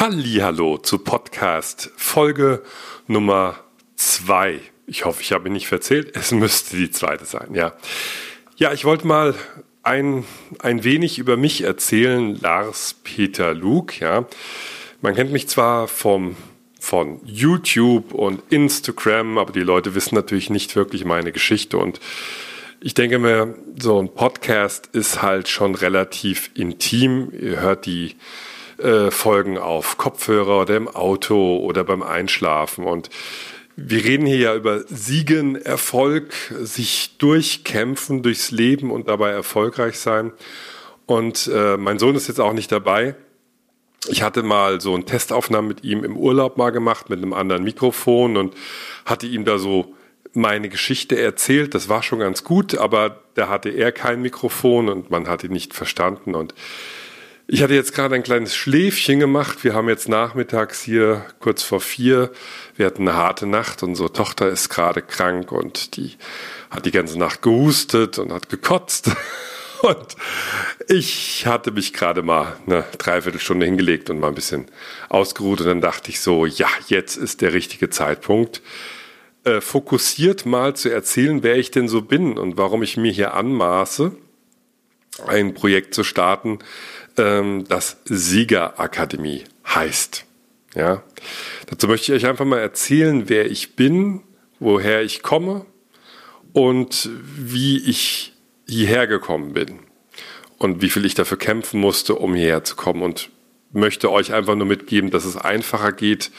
Hallo 0.00 0.78
zu 0.78 0.96
Podcast 0.96 1.90
Folge 1.94 2.62
Nummer 3.06 3.60
zwei. 3.96 4.60
Ich 4.86 5.04
hoffe, 5.04 5.20
ich 5.20 5.32
habe 5.32 5.50
ihn 5.50 5.52
nicht 5.52 5.66
verzählt. 5.66 6.16
Es 6.16 6.32
müsste 6.32 6.78
die 6.78 6.90
zweite 6.90 7.26
sein, 7.26 7.52
ja. 7.52 7.74
Ja, 8.56 8.72
ich 8.72 8.86
wollte 8.86 9.06
mal 9.06 9.34
ein, 9.82 10.24
ein 10.60 10.84
wenig 10.84 11.18
über 11.18 11.36
mich 11.36 11.64
erzählen, 11.64 12.34
Lars 12.40 12.96
Peter 13.04 13.52
Luke, 13.52 14.00
ja. 14.00 14.24
Man 15.02 15.14
kennt 15.14 15.32
mich 15.32 15.48
zwar 15.48 15.86
vom, 15.86 16.34
von 16.80 17.20
YouTube 17.26 18.14
und 18.14 18.42
Instagram, 18.48 19.36
aber 19.36 19.52
die 19.52 19.60
Leute 19.60 19.94
wissen 19.94 20.14
natürlich 20.14 20.48
nicht 20.48 20.76
wirklich 20.76 21.04
meine 21.04 21.30
Geschichte 21.30 21.76
und 21.76 22.00
ich 22.80 22.94
denke 22.94 23.18
mir, 23.18 23.54
so 23.78 24.00
ein 24.00 24.14
Podcast 24.14 24.88
ist 24.94 25.20
halt 25.20 25.48
schon 25.48 25.74
relativ 25.74 26.50
intim. 26.54 27.30
Ihr 27.38 27.60
hört 27.60 27.84
die 27.84 28.16
äh, 28.80 29.10
Folgen 29.10 29.58
auf 29.58 29.98
Kopfhörer 29.98 30.62
oder 30.62 30.76
im 30.76 30.88
Auto 30.88 31.58
oder 31.58 31.84
beim 31.84 32.02
Einschlafen. 32.02 32.84
Und 32.84 33.10
wir 33.76 34.04
reden 34.04 34.26
hier 34.26 34.38
ja 34.38 34.54
über 34.54 34.80
Siegen, 34.86 35.56
Erfolg, 35.56 36.32
sich 36.60 37.16
durchkämpfen 37.18 38.22
durchs 38.22 38.50
Leben 38.50 38.90
und 38.90 39.08
dabei 39.08 39.30
erfolgreich 39.30 39.98
sein. 39.98 40.32
Und 41.06 41.50
äh, 41.52 41.76
mein 41.76 41.98
Sohn 41.98 42.14
ist 42.14 42.28
jetzt 42.28 42.40
auch 42.40 42.52
nicht 42.52 42.70
dabei. 42.70 43.14
Ich 44.08 44.22
hatte 44.22 44.42
mal 44.42 44.80
so 44.80 44.94
eine 44.94 45.04
Testaufnahme 45.04 45.68
mit 45.68 45.84
ihm 45.84 46.04
im 46.04 46.16
Urlaub 46.16 46.56
mal 46.56 46.70
gemacht 46.70 47.10
mit 47.10 47.18
einem 47.18 47.32
anderen 47.32 47.64
Mikrofon 47.64 48.36
und 48.36 48.54
hatte 49.04 49.26
ihm 49.26 49.44
da 49.44 49.58
so 49.58 49.94
meine 50.32 50.68
Geschichte 50.68 51.18
erzählt. 51.18 51.74
Das 51.74 51.88
war 51.88 52.02
schon 52.02 52.20
ganz 52.20 52.44
gut, 52.44 52.76
aber 52.78 53.22
da 53.34 53.48
hatte 53.48 53.70
er 53.70 53.92
kein 53.92 54.22
Mikrofon 54.22 54.88
und 54.88 55.10
man 55.10 55.28
hat 55.28 55.44
ihn 55.44 55.52
nicht 55.52 55.74
verstanden. 55.74 56.34
Und 56.34 56.54
ich 57.52 57.64
hatte 57.64 57.74
jetzt 57.74 57.94
gerade 57.94 58.14
ein 58.14 58.22
kleines 58.22 58.54
Schläfchen 58.54 59.18
gemacht. 59.18 59.64
Wir 59.64 59.74
haben 59.74 59.88
jetzt 59.88 60.08
nachmittags 60.08 60.82
hier 60.82 61.26
kurz 61.40 61.64
vor 61.64 61.80
vier. 61.80 62.30
Wir 62.76 62.86
hatten 62.86 63.08
eine 63.08 63.16
harte 63.16 63.44
Nacht. 63.44 63.82
Unsere 63.82 64.12
Tochter 64.12 64.48
ist 64.48 64.68
gerade 64.68 65.02
krank 65.02 65.50
und 65.50 65.96
die 65.96 66.12
hat 66.70 66.86
die 66.86 66.92
ganze 66.92 67.18
Nacht 67.18 67.42
gehustet 67.42 68.20
und 68.20 68.32
hat 68.32 68.48
gekotzt. 68.48 69.10
Und 69.82 70.14
ich 70.88 71.46
hatte 71.46 71.70
mich 71.70 71.94
gerade 71.94 72.20
mal 72.20 72.54
eine 72.66 72.84
Dreiviertelstunde 72.98 73.64
hingelegt 73.64 74.10
und 74.10 74.20
mal 74.20 74.28
ein 74.28 74.34
bisschen 74.34 74.66
ausgeruht. 75.08 75.62
Und 75.62 75.68
dann 75.68 75.80
dachte 75.80 76.10
ich 76.10 76.20
so, 76.20 76.44
ja, 76.44 76.68
jetzt 76.88 77.16
ist 77.16 77.40
der 77.40 77.54
richtige 77.54 77.88
Zeitpunkt, 77.88 78.60
äh, 79.44 79.62
fokussiert 79.62 80.44
mal 80.44 80.76
zu 80.76 80.90
erzählen, 80.90 81.42
wer 81.42 81.56
ich 81.56 81.70
denn 81.70 81.88
so 81.88 82.02
bin 82.02 82.36
und 82.36 82.58
warum 82.58 82.82
ich 82.82 82.98
mir 82.98 83.10
hier 83.10 83.32
anmaße, 83.32 84.12
ein 85.26 85.54
Projekt 85.54 85.94
zu 85.94 86.04
starten, 86.04 86.58
ähm, 87.20 87.64
das 87.68 87.98
Siegerakademie 88.04 89.44
heißt. 89.66 90.26
Ja, 90.74 91.02
dazu 91.68 91.88
möchte 91.88 92.12
ich 92.14 92.22
euch 92.22 92.28
einfach 92.30 92.44
mal 92.44 92.60
erzählen, 92.60 93.28
wer 93.28 93.50
ich 93.50 93.74
bin, 93.74 94.22
woher 94.60 95.02
ich 95.02 95.22
komme 95.22 95.66
und 96.52 97.08
wie 97.22 97.78
ich 97.78 98.34
hierher 98.68 99.06
gekommen 99.06 99.52
bin 99.52 99.80
und 100.58 100.80
wie 100.80 100.90
viel 100.90 101.04
ich 101.04 101.14
dafür 101.14 101.38
kämpfen 101.38 101.80
musste, 101.80 102.14
um 102.14 102.34
hierher 102.34 102.62
zu 102.62 102.76
kommen 102.76 103.02
und 103.02 103.30
möchte 103.72 104.10
euch 104.12 104.32
einfach 104.32 104.54
nur 104.54 104.66
mitgeben, 104.66 105.10
dass 105.10 105.24
es 105.24 105.36
einfacher 105.36 105.92
geht, 105.92 106.30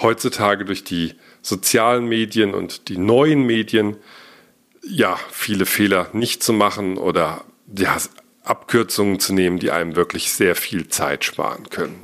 heutzutage 0.00 0.64
durch 0.64 0.84
die 0.84 1.14
sozialen 1.40 2.06
Medien 2.06 2.54
und 2.54 2.88
die 2.88 2.98
neuen 2.98 3.44
Medien 3.44 3.96
ja 4.84 5.18
viele 5.30 5.64
Fehler 5.64 6.08
nicht 6.12 6.42
zu 6.42 6.52
machen 6.52 6.98
oder 6.98 7.44
ja, 7.74 7.96
Abkürzungen 8.44 9.20
zu 9.20 9.32
nehmen, 9.34 9.58
die 9.58 9.70
einem 9.70 9.96
wirklich 9.96 10.32
sehr 10.32 10.54
viel 10.54 10.88
Zeit 10.88 11.24
sparen 11.24 11.70
können. 11.70 12.02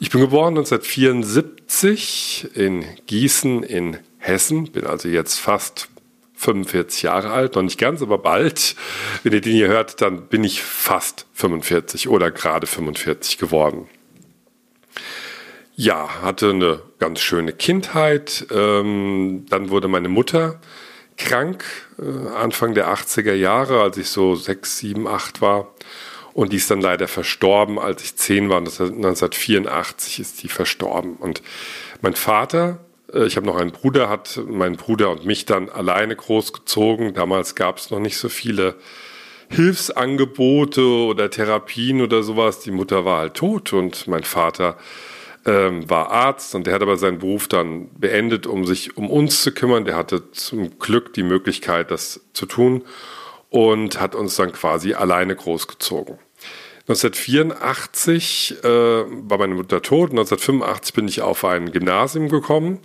Ich 0.00 0.10
bin 0.10 0.20
geboren 0.20 0.56
1974 0.56 2.50
in 2.54 2.84
Gießen 3.06 3.62
in 3.62 3.98
Hessen, 4.18 4.70
bin 4.70 4.86
also 4.86 5.08
jetzt 5.08 5.38
fast 5.38 5.88
45 6.34 7.02
Jahre 7.02 7.30
alt, 7.30 7.56
noch 7.56 7.62
nicht 7.62 7.78
ganz, 7.78 8.00
aber 8.00 8.18
bald. 8.18 8.76
Wenn 9.24 9.32
ihr 9.32 9.40
den 9.40 9.54
hier 9.54 9.68
hört, 9.68 10.00
dann 10.00 10.28
bin 10.28 10.44
ich 10.44 10.62
fast 10.62 11.26
45 11.34 12.08
oder 12.08 12.30
gerade 12.30 12.68
45 12.68 13.38
geworden. 13.38 13.88
Ja, 15.74 16.22
hatte 16.22 16.50
eine 16.50 16.82
ganz 16.98 17.20
schöne 17.20 17.52
Kindheit. 17.52 18.46
Ähm, 18.50 19.46
dann 19.48 19.70
wurde 19.70 19.88
meine 19.88 20.08
Mutter 20.08 20.60
krank, 21.18 21.64
äh, 21.98 22.28
Anfang 22.34 22.74
der 22.74 22.88
80er 22.88 23.34
Jahre, 23.34 23.82
als 23.82 23.98
ich 23.98 24.08
so 24.08 24.34
sechs, 24.34 24.78
sieben, 24.78 25.06
acht 25.06 25.42
war. 25.42 25.74
Und 26.32 26.52
die 26.52 26.56
ist 26.56 26.70
dann 26.70 26.80
leider 26.80 27.08
verstorben, 27.08 27.78
als 27.78 28.02
ich 28.02 28.16
zehn 28.16 28.48
war. 28.48 28.58
1984 28.58 30.20
ist 30.20 30.42
die 30.42 30.48
verstorben. 30.48 31.16
Und 31.16 31.42
mein 32.00 32.14
Vater, 32.14 32.78
äh, 33.12 33.26
ich 33.26 33.36
habe 33.36 33.46
noch 33.46 33.56
einen 33.56 33.72
Bruder, 33.72 34.08
hat 34.08 34.40
meinen 34.46 34.76
Bruder 34.76 35.10
und 35.10 35.26
mich 35.26 35.44
dann 35.44 35.68
alleine 35.68 36.14
großgezogen. 36.14 37.14
Damals 37.14 37.54
gab 37.54 37.78
es 37.78 37.90
noch 37.90 37.98
nicht 37.98 38.16
so 38.16 38.28
viele 38.28 38.76
Hilfsangebote 39.50 40.82
oder 40.84 41.30
Therapien 41.30 42.02
oder 42.02 42.22
sowas. 42.22 42.60
Die 42.60 42.70
Mutter 42.70 43.04
war 43.04 43.18
halt 43.18 43.34
tot 43.34 43.72
und 43.72 44.06
mein 44.06 44.24
Vater 44.24 44.76
ähm, 45.48 45.88
war 45.88 46.10
Arzt 46.10 46.54
und 46.54 46.66
der 46.66 46.74
hat 46.74 46.82
aber 46.82 46.96
seinen 46.96 47.18
Beruf 47.18 47.48
dann 47.48 47.88
beendet, 47.98 48.46
um 48.46 48.66
sich 48.66 48.96
um 48.96 49.10
uns 49.10 49.42
zu 49.42 49.52
kümmern. 49.52 49.84
Der 49.84 49.96
hatte 49.96 50.30
zum 50.30 50.78
Glück 50.78 51.14
die 51.14 51.22
Möglichkeit, 51.22 51.90
das 51.90 52.20
zu 52.34 52.46
tun 52.46 52.84
und 53.48 53.98
hat 53.98 54.14
uns 54.14 54.36
dann 54.36 54.52
quasi 54.52 54.92
alleine 54.92 55.34
großgezogen. 55.34 56.18
1984 56.88 58.62
äh, 58.62 58.68
war 58.68 59.38
meine 59.38 59.54
Mutter 59.54 59.82
tot. 59.82 60.10
1985 60.10 60.94
bin 60.94 61.08
ich 61.08 61.20
auf 61.20 61.44
ein 61.44 61.72
Gymnasium 61.72 62.28
gekommen, 62.28 62.80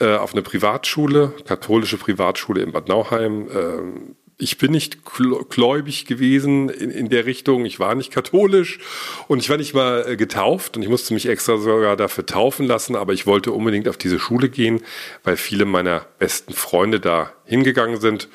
äh, 0.00 0.16
auf 0.16 0.32
eine 0.32 0.42
Privatschule, 0.42 1.32
katholische 1.46 1.96
Privatschule 1.96 2.62
in 2.62 2.72
Bad 2.72 2.88
Nauheim. 2.88 3.48
Äh, 3.48 4.17
ich 4.38 4.56
bin 4.56 4.70
nicht 4.70 5.00
gläubig 5.04 6.06
gewesen 6.06 6.68
in, 6.68 6.90
in 6.90 7.08
der 7.08 7.26
Richtung. 7.26 7.64
Ich 7.64 7.80
war 7.80 7.96
nicht 7.96 8.12
katholisch 8.12 8.78
und 9.26 9.40
ich 9.40 9.50
war 9.50 9.56
nicht 9.56 9.74
mal 9.74 10.04
äh, 10.08 10.16
getauft 10.16 10.76
und 10.76 10.82
ich 10.84 10.88
musste 10.88 11.12
mich 11.12 11.28
extra 11.28 11.58
sogar 11.58 11.96
dafür 11.96 12.24
taufen 12.24 12.66
lassen, 12.66 12.94
aber 12.94 13.12
ich 13.12 13.26
wollte 13.26 13.50
unbedingt 13.50 13.88
auf 13.88 13.96
diese 13.96 14.20
Schule 14.20 14.48
gehen, 14.48 14.80
weil 15.24 15.36
viele 15.36 15.64
meiner 15.64 16.06
besten 16.20 16.54
Freunde 16.54 17.00
da 17.00 17.32
hingegangen 17.44 18.00
sind 18.00 18.28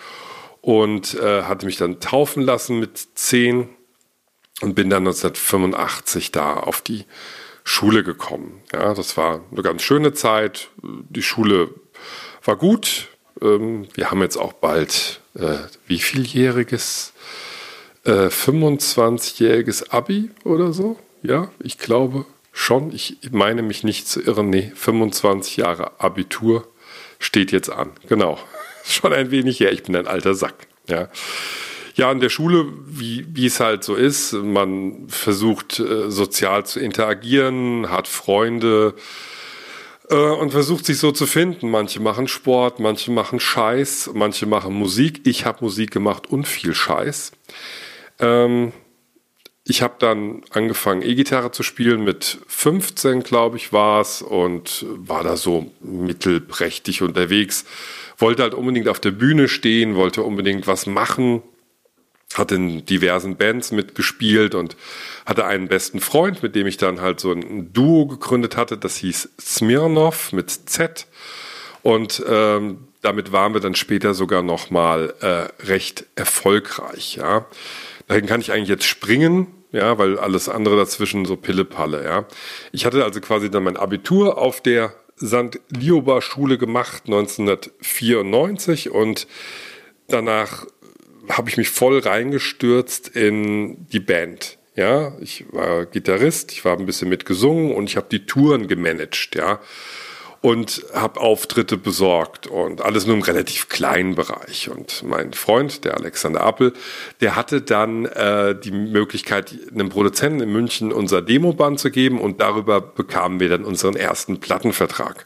und 0.60 1.16
äh, 1.16 1.44
hatte 1.44 1.66
mich 1.66 1.78
dann 1.78 2.02
taufen 2.02 2.44
lassen 2.44 2.80
mit 2.80 2.98
zehn 3.16 3.70
und 4.62 4.76
bin 4.76 4.90
dann 4.90 5.08
1985 5.08 6.32
da 6.32 6.56
auf 6.56 6.82
die 6.82 7.06
Schule 7.64 8.04
gekommen. 8.04 8.62
Ja, 8.74 8.94
das 8.94 9.16
war 9.16 9.42
eine 9.52 9.62
ganz 9.62 9.82
schöne 9.82 10.14
Zeit. 10.14 10.70
Die 10.82 11.24
Schule 11.24 11.70
war 12.44 12.58
gut. 12.58 13.08
Ähm, 13.42 13.88
wir 13.94 14.12
haben 14.12 14.22
jetzt 14.22 14.36
auch 14.36 14.52
bald 14.52 15.22
äh, 15.36 15.58
wie 15.88 16.00
vieljähriges, 16.00 17.14
äh, 18.06 18.28
25-jähriges 18.28 19.90
Abi 19.90 20.32
oder 20.44 20.74
so. 20.74 21.00
Ja, 21.22 21.50
ich 21.60 21.78
glaube 21.78 22.26
schon. 22.52 22.94
Ich 22.94 23.18
meine 23.32 23.62
mich 23.62 23.84
nicht 23.84 24.08
zu 24.08 24.22
irren. 24.22 24.50
Nee, 24.50 24.72
25 24.76 25.58
Jahre 25.58 26.00
Abitur 26.00 26.68
steht 27.20 27.52
jetzt 27.52 27.70
an. 27.70 27.92
Genau. 28.08 28.38
Schon 28.86 29.14
ein 29.14 29.32
wenig 29.32 29.62
her. 29.62 29.72
Ich 29.72 29.84
bin 29.84 29.96
ein 29.96 30.08
alter 30.08 30.36
Sack. 30.36 30.68
Ja. 30.88 31.10
Ja, 31.96 32.12
in 32.12 32.20
der 32.20 32.30
Schule, 32.30 32.66
wie, 32.86 33.26
wie 33.30 33.46
es 33.46 33.60
halt 33.60 33.84
so 33.84 33.96
ist, 33.96 34.34
man 34.34 35.08
versucht 35.10 35.80
äh, 35.80 36.10
sozial 36.10 36.66
zu 36.66 36.80
interagieren, 36.80 37.92
hat 37.92 38.08
Freunde, 38.08 38.96
äh, 40.14 40.16
und 40.16 40.52
versucht 40.52 40.86
sich 40.86 41.00
so 41.00 41.12
zu 41.12 41.26
finden. 41.26 41.70
Manche 41.70 42.00
machen 42.00 42.28
Sport, 42.28 42.80
manche 42.80 43.12
machen 43.12 43.40
Scheiß, 43.40 44.12
manche 44.14 44.46
machen 44.46 44.74
Musik. 44.74 45.22
Ich 45.26 45.46
habe 45.46 45.64
Musik 45.64 45.92
gemacht 45.92 46.30
und 46.30 46.48
viel 46.48 46.74
Scheiß. 46.74 47.32
Ähm, 48.20 48.72
ich 49.66 49.82
habe 49.82 49.96
dann 49.98 50.44
angefangen, 50.52 51.02
E-Gitarre 51.02 51.52
zu 51.52 51.64
spielen. 51.64 52.04
Mit 52.04 52.40
15, 52.48 53.24
glaube 53.24 53.58
ich, 53.58 53.74
war 53.74 54.02
es 54.02 54.22
und 54.22 54.86
war 54.90 55.24
da 55.24 55.36
so 55.36 55.72
mittelprächtig 55.82 57.02
unterwegs. 57.02 57.66
Wollte 58.18 58.44
halt 58.44 58.54
unbedingt 58.54 58.90
auf 58.90 59.00
der 59.00 59.12
Bühne 59.12 59.48
stehen, 59.48 59.96
wollte 59.96 60.22
unbedingt 60.22 60.68
was 60.68 60.86
machen 60.86 61.42
hat 62.38 62.52
in 62.52 62.86
diversen 62.86 63.36
Bands 63.36 63.72
mitgespielt 63.72 64.56
und 64.56 64.76
hatte 65.26 65.46
einen 65.46 65.68
besten 65.68 66.00
Freund, 66.00 66.44
mit 66.44 66.56
dem 66.56 66.68
ich 66.68 66.78
dann 66.78 67.02
halt 67.02 67.20
so 67.20 67.32
ein 67.32 67.72
Duo 67.74 68.08
gegründet 68.08 68.58
hatte, 68.58 68.78
das 68.78 68.98
hieß 68.98 69.30
Smirnov 69.40 70.32
mit 70.34 70.50
Z. 70.50 71.08
Und 71.82 72.24
ähm, 72.28 72.88
damit 73.02 73.32
waren 73.32 73.54
wir 73.54 73.62
dann 73.62 73.76
später 73.76 74.14
sogar 74.14 74.42
nochmal 74.42 75.14
äh, 75.20 75.66
recht 75.66 76.06
erfolgreich. 76.16 77.16
Ja. 77.16 77.46
Dahin 78.08 78.26
kann 78.26 78.42
ich 78.42 78.52
eigentlich 78.52 78.70
jetzt 78.70 78.86
springen, 78.86 79.48
ja, 79.72 79.98
weil 79.98 80.18
alles 80.18 80.50
andere 80.50 80.78
dazwischen 80.78 81.26
so 81.26 81.36
Pille-Palle, 81.36 82.04
ja. 82.04 82.26
Ich 82.72 82.86
hatte 82.86 83.04
also 83.04 83.20
quasi 83.20 83.52
dann 83.52 83.64
mein 83.64 83.78
Abitur 83.78 84.38
auf 84.38 84.62
der 84.62 84.94
St. 85.18 85.60
Lioba 85.70 86.22
Schule 86.22 86.58
gemacht 86.58 87.04
1994 87.06 88.90
und 88.90 89.28
danach 90.08 90.66
habe 91.30 91.50
ich 91.50 91.58
mich 91.58 91.70
voll 91.70 92.00
reingestürzt 92.00 93.10
in 93.10 93.88
die 93.90 94.00
Band. 94.00 94.58
Ja, 94.76 95.16
ich 95.20 95.46
war 95.52 95.86
Gitarrist, 95.86 96.52
ich 96.52 96.66
war 96.66 96.78
ein 96.78 96.86
bisschen 96.86 97.10
mitgesungen 97.10 97.72
und 97.72 97.86
ich 97.86 97.96
habe 97.96 98.08
die 98.10 98.26
Touren 98.26 98.68
gemanagt, 98.68 99.36
ja 99.36 99.60
und 100.44 100.84
habe 100.94 101.22
Auftritte 101.22 101.78
besorgt 101.78 102.48
und 102.48 102.82
alles 102.82 103.06
nur 103.06 103.16
im 103.16 103.22
relativ 103.22 103.70
kleinen 103.70 104.16
Bereich. 104.16 104.70
Und 104.70 105.02
mein 105.04 105.32
Freund, 105.32 105.86
der 105.86 105.96
Alexander 105.96 106.42
Appel, 106.42 106.74
der 107.22 107.38
hatte 107.38 107.62
dann 107.62 108.04
äh, 108.04 108.54
die 108.54 108.72
Möglichkeit, 108.72 109.56
einem 109.72 109.88
Produzenten 109.88 110.42
in 110.42 110.52
München 110.52 110.92
unser 110.92 111.22
Demoband 111.22 111.80
zu 111.80 111.92
geben 111.92 112.20
und 112.20 112.42
darüber 112.42 112.82
bekamen 112.82 113.40
wir 113.40 113.48
dann 113.48 113.64
unseren 113.64 113.96
ersten 113.96 114.42
Plattenvertrag. 114.42 115.26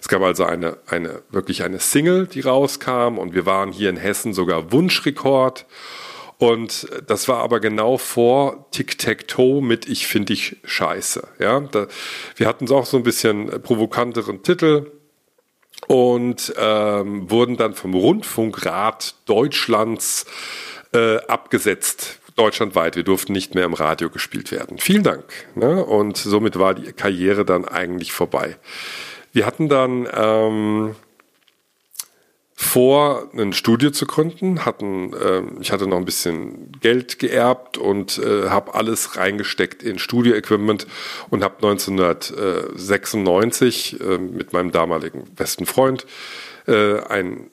Es 0.00 0.08
gab 0.08 0.20
also 0.22 0.42
eine, 0.42 0.78
eine 0.88 1.22
wirklich 1.30 1.62
eine 1.62 1.78
Single, 1.78 2.26
die 2.26 2.40
rauskam 2.40 3.18
und 3.18 3.34
wir 3.34 3.46
waren 3.46 3.70
hier 3.70 3.88
in 3.88 3.96
Hessen 3.96 4.34
sogar 4.34 4.72
Wunschrekord. 4.72 5.64
Und 6.38 6.86
das 7.06 7.28
war 7.28 7.38
aber 7.38 7.60
genau 7.60 7.96
vor 7.96 8.66
Tic-Tac-Toe 8.70 9.62
mit 9.62 9.88
Ich 9.88 10.06
finde 10.06 10.26
dich 10.34 10.56
scheiße. 10.64 11.26
Ja, 11.38 11.60
da, 11.60 11.86
wir 12.36 12.46
hatten 12.46 12.70
auch 12.70 12.84
so 12.84 12.98
ein 12.98 13.02
bisschen 13.02 13.62
provokanteren 13.62 14.42
Titel 14.42 14.90
und 15.86 16.52
ähm, 16.58 17.30
wurden 17.30 17.56
dann 17.56 17.74
vom 17.74 17.94
Rundfunkrat 17.94 19.14
Deutschlands 19.24 20.26
äh, 20.92 21.16
abgesetzt 21.26 22.20
deutschlandweit. 22.36 22.96
Wir 22.96 23.02
durften 23.02 23.32
nicht 23.32 23.54
mehr 23.54 23.64
im 23.64 23.74
Radio 23.74 24.10
gespielt 24.10 24.52
werden. 24.52 24.78
Vielen 24.78 25.02
Dank. 25.02 25.24
Ne? 25.54 25.84
Und 25.84 26.16
somit 26.18 26.58
war 26.58 26.74
die 26.74 26.92
Karriere 26.92 27.44
dann 27.44 27.64
eigentlich 27.66 28.12
vorbei. 28.12 28.56
Wir 29.32 29.46
hatten 29.46 29.68
dann 29.68 30.08
ähm, 30.14 30.94
vor, 32.76 33.30
ein 33.34 33.54
Studio 33.54 33.90
zu 33.90 34.04
gründen. 34.04 34.66
Hatten, 34.66 35.14
äh, 35.14 35.40
ich 35.62 35.72
hatte 35.72 35.86
noch 35.86 35.96
ein 35.96 36.04
bisschen 36.04 36.72
Geld 36.82 37.18
geerbt 37.18 37.78
und 37.78 38.18
äh, 38.18 38.50
habe 38.50 38.74
alles 38.74 39.16
reingesteckt 39.16 39.82
in 39.82 39.98
Studio-Equipment 39.98 40.86
und 41.30 41.42
habe 41.42 41.54
1996 41.56 43.98
äh, 43.98 44.18
mit 44.18 44.52
meinem 44.52 44.72
damaligen 44.72 45.24
besten 45.34 45.64
Freund 45.64 46.04
äh, 46.66 47.00
ein 47.00 47.50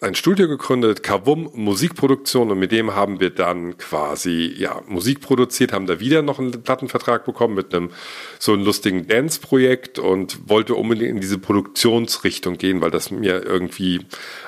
ein 0.00 0.14
Studio 0.14 0.46
gegründet, 0.46 1.02
Kavum 1.02 1.50
Musikproduktion 1.54 2.52
und 2.52 2.58
mit 2.58 2.70
dem 2.70 2.94
haben 2.94 3.18
wir 3.18 3.30
dann 3.30 3.78
quasi 3.78 4.54
ja 4.56 4.80
Musik 4.86 5.20
produziert, 5.20 5.72
haben 5.72 5.86
da 5.86 5.98
wieder 5.98 6.22
noch 6.22 6.38
einen 6.38 6.62
Plattenvertrag 6.62 7.24
bekommen 7.24 7.54
mit 7.56 7.74
einem 7.74 7.90
so 8.38 8.52
einem 8.52 8.64
lustigen 8.64 9.08
Dance-Projekt 9.08 9.98
und 9.98 10.48
wollte 10.48 10.76
unbedingt 10.76 11.10
in 11.10 11.20
diese 11.20 11.38
Produktionsrichtung 11.38 12.58
gehen, 12.58 12.80
weil 12.80 12.92
das 12.92 13.10
mir 13.10 13.44
irgendwie 13.44 14.00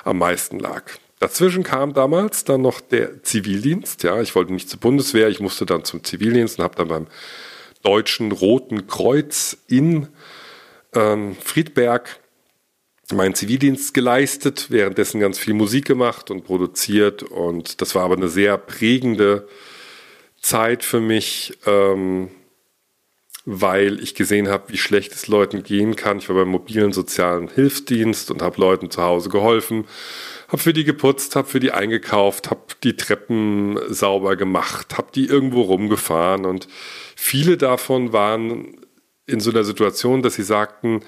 am 0.05 0.19
meisten 0.19 0.57
lag. 0.57 0.83
Dazwischen 1.19 1.63
kam 1.63 1.93
damals 1.93 2.45
dann 2.45 2.61
noch 2.61 2.79
der 2.79 3.21
Zivildienst. 3.21 4.03
Ja, 4.03 4.21
ich 4.21 4.33
wollte 4.35 4.53
nicht 4.53 4.69
zur 4.69 4.79
Bundeswehr, 4.79 5.27
ich 5.27 5.41
musste 5.41 5.65
dann 5.65 5.83
zum 5.83 6.03
Zivildienst 6.03 6.59
und 6.59 6.63
habe 6.63 6.75
dann 6.77 6.87
beim 6.87 7.07
Deutschen 7.83 8.31
Roten 8.31 8.87
Kreuz 8.87 9.57
in 9.67 10.07
ähm, 10.93 11.35
Friedberg 11.43 12.20
meinen 13.11 13.35
Zivildienst 13.35 13.93
geleistet, 13.93 14.67
währenddessen 14.69 15.19
ganz 15.19 15.37
viel 15.39 15.53
Musik 15.53 15.85
gemacht 15.85 16.31
und 16.31 16.43
produziert. 16.43 17.23
Und 17.23 17.81
das 17.81 17.95
war 17.95 18.03
aber 18.03 18.15
eine 18.15 18.29
sehr 18.29 18.57
prägende 18.57 19.47
Zeit 20.41 20.83
für 20.83 20.99
mich, 20.99 21.57
ähm, 21.65 22.29
weil 23.45 23.99
ich 24.01 24.13
gesehen 24.13 24.49
habe, 24.49 24.71
wie 24.71 24.77
schlecht 24.77 25.13
es 25.13 25.27
Leuten 25.27 25.63
gehen 25.63 25.95
kann. 25.95 26.19
Ich 26.19 26.29
war 26.29 26.35
beim 26.35 26.49
mobilen 26.49 26.93
sozialen 26.93 27.47
Hilfsdienst 27.47 28.29
und 28.29 28.41
habe 28.41 28.61
Leuten 28.61 28.91
zu 28.91 29.01
Hause 29.01 29.29
geholfen, 29.29 29.85
habe 30.47 30.59
für 30.59 30.73
die 30.73 30.83
geputzt, 30.83 31.35
habe 31.35 31.47
für 31.47 31.59
die 31.59 31.71
eingekauft, 31.71 32.51
habe 32.51 32.61
die 32.83 32.95
Treppen 32.95 33.79
sauber 33.89 34.35
gemacht, 34.35 34.97
habe 34.97 35.07
die 35.13 35.25
irgendwo 35.25 35.61
rumgefahren 35.61 36.45
und 36.45 36.67
viele 37.15 37.57
davon 37.57 38.13
waren 38.13 38.77
in 39.25 39.39
so 39.39 39.49
einer 39.51 39.63
Situation, 39.63 40.21
dass 40.21 40.35
sie 40.35 40.43
sagten, 40.43 41.01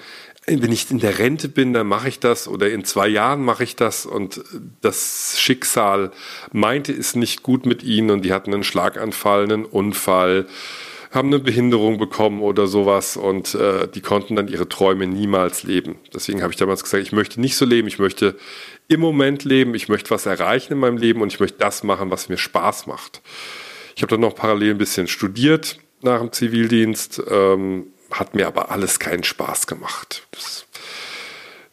wenn 0.46 0.72
ich 0.72 0.90
in 0.90 0.98
der 0.98 1.18
Rente 1.18 1.48
bin, 1.48 1.72
dann 1.72 1.86
mache 1.86 2.08
ich 2.08 2.20
das 2.20 2.48
oder 2.48 2.70
in 2.70 2.84
zwei 2.84 3.08
Jahren 3.08 3.42
mache 3.42 3.64
ich 3.64 3.76
das 3.76 4.04
und 4.04 4.44
das 4.82 5.36
Schicksal 5.38 6.10
meinte 6.52 6.92
es 6.92 7.14
nicht 7.14 7.42
gut 7.42 7.64
mit 7.64 7.82
ihnen 7.82 8.10
und 8.10 8.24
die 8.24 8.32
hatten 8.32 8.52
einen 8.52 8.64
Schlaganfall, 8.64 9.44
einen 9.44 9.64
Unfall, 9.64 10.46
haben 11.10 11.28
eine 11.28 11.38
Behinderung 11.38 11.96
bekommen 11.96 12.42
oder 12.42 12.66
sowas 12.66 13.16
und 13.16 13.54
äh, 13.54 13.88
die 13.88 14.00
konnten 14.00 14.36
dann 14.36 14.48
ihre 14.48 14.68
Träume 14.68 15.06
niemals 15.06 15.62
leben. 15.62 15.96
Deswegen 16.12 16.42
habe 16.42 16.52
ich 16.52 16.58
damals 16.58 16.82
gesagt, 16.82 17.02
ich 17.02 17.12
möchte 17.12 17.40
nicht 17.40 17.56
so 17.56 17.64
leben, 17.64 17.88
ich 17.88 17.98
möchte 17.98 18.36
im 18.88 19.00
Moment 19.00 19.44
leben, 19.44 19.74
ich 19.74 19.88
möchte 19.88 20.10
was 20.10 20.26
erreichen 20.26 20.74
in 20.74 20.78
meinem 20.80 20.98
Leben 20.98 21.22
und 21.22 21.32
ich 21.32 21.40
möchte 21.40 21.58
das 21.58 21.84
machen, 21.84 22.10
was 22.10 22.28
mir 22.28 22.36
Spaß 22.36 22.86
macht. 22.86 23.22
Ich 23.96 24.02
habe 24.02 24.10
dann 24.10 24.20
noch 24.20 24.34
parallel 24.34 24.72
ein 24.72 24.78
bisschen 24.78 25.06
studiert 25.06 25.78
nach 26.02 26.20
dem 26.20 26.32
Zivildienst, 26.32 27.22
ähm, 27.30 27.86
hat 28.18 28.34
mir 28.34 28.46
aber 28.46 28.70
alles 28.70 28.98
keinen 28.98 29.24
Spaß 29.24 29.66
gemacht. 29.66 30.26
Das, 30.30 30.66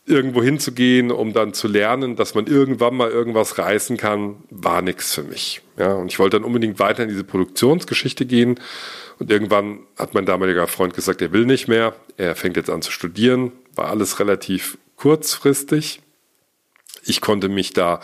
irgendwo 0.05 0.41
hinzugehen, 0.41 1.11
um 1.11 1.31
dann 1.33 1.53
zu 1.53 1.67
lernen, 1.67 2.15
dass 2.15 2.33
man 2.33 2.47
irgendwann 2.47 2.95
mal 2.95 3.09
irgendwas 3.09 3.57
reißen 3.57 3.97
kann, 3.97 4.43
war 4.49 4.81
nichts 4.81 5.13
für 5.13 5.23
mich. 5.23 5.61
Ja, 5.77 5.93
und 5.93 6.11
ich 6.11 6.19
wollte 6.19 6.37
dann 6.37 6.43
unbedingt 6.43 6.79
weiter 6.79 7.03
in 7.03 7.09
diese 7.09 7.23
Produktionsgeschichte 7.23 8.25
gehen. 8.25 8.59
Und 9.19 9.31
irgendwann 9.31 9.79
hat 9.97 10.13
mein 10.13 10.25
damaliger 10.25 10.67
Freund 10.67 10.93
gesagt, 10.93 11.21
er 11.21 11.31
will 11.31 11.45
nicht 11.45 11.67
mehr. 11.67 11.95
Er 12.17 12.35
fängt 12.35 12.57
jetzt 12.57 12.69
an 12.69 12.81
zu 12.81 12.91
studieren. 12.91 13.51
War 13.75 13.89
alles 13.89 14.19
relativ 14.19 14.77
kurzfristig. 14.95 16.01
Ich 17.05 17.21
konnte 17.21 17.47
mich 17.47 17.73
da 17.73 18.01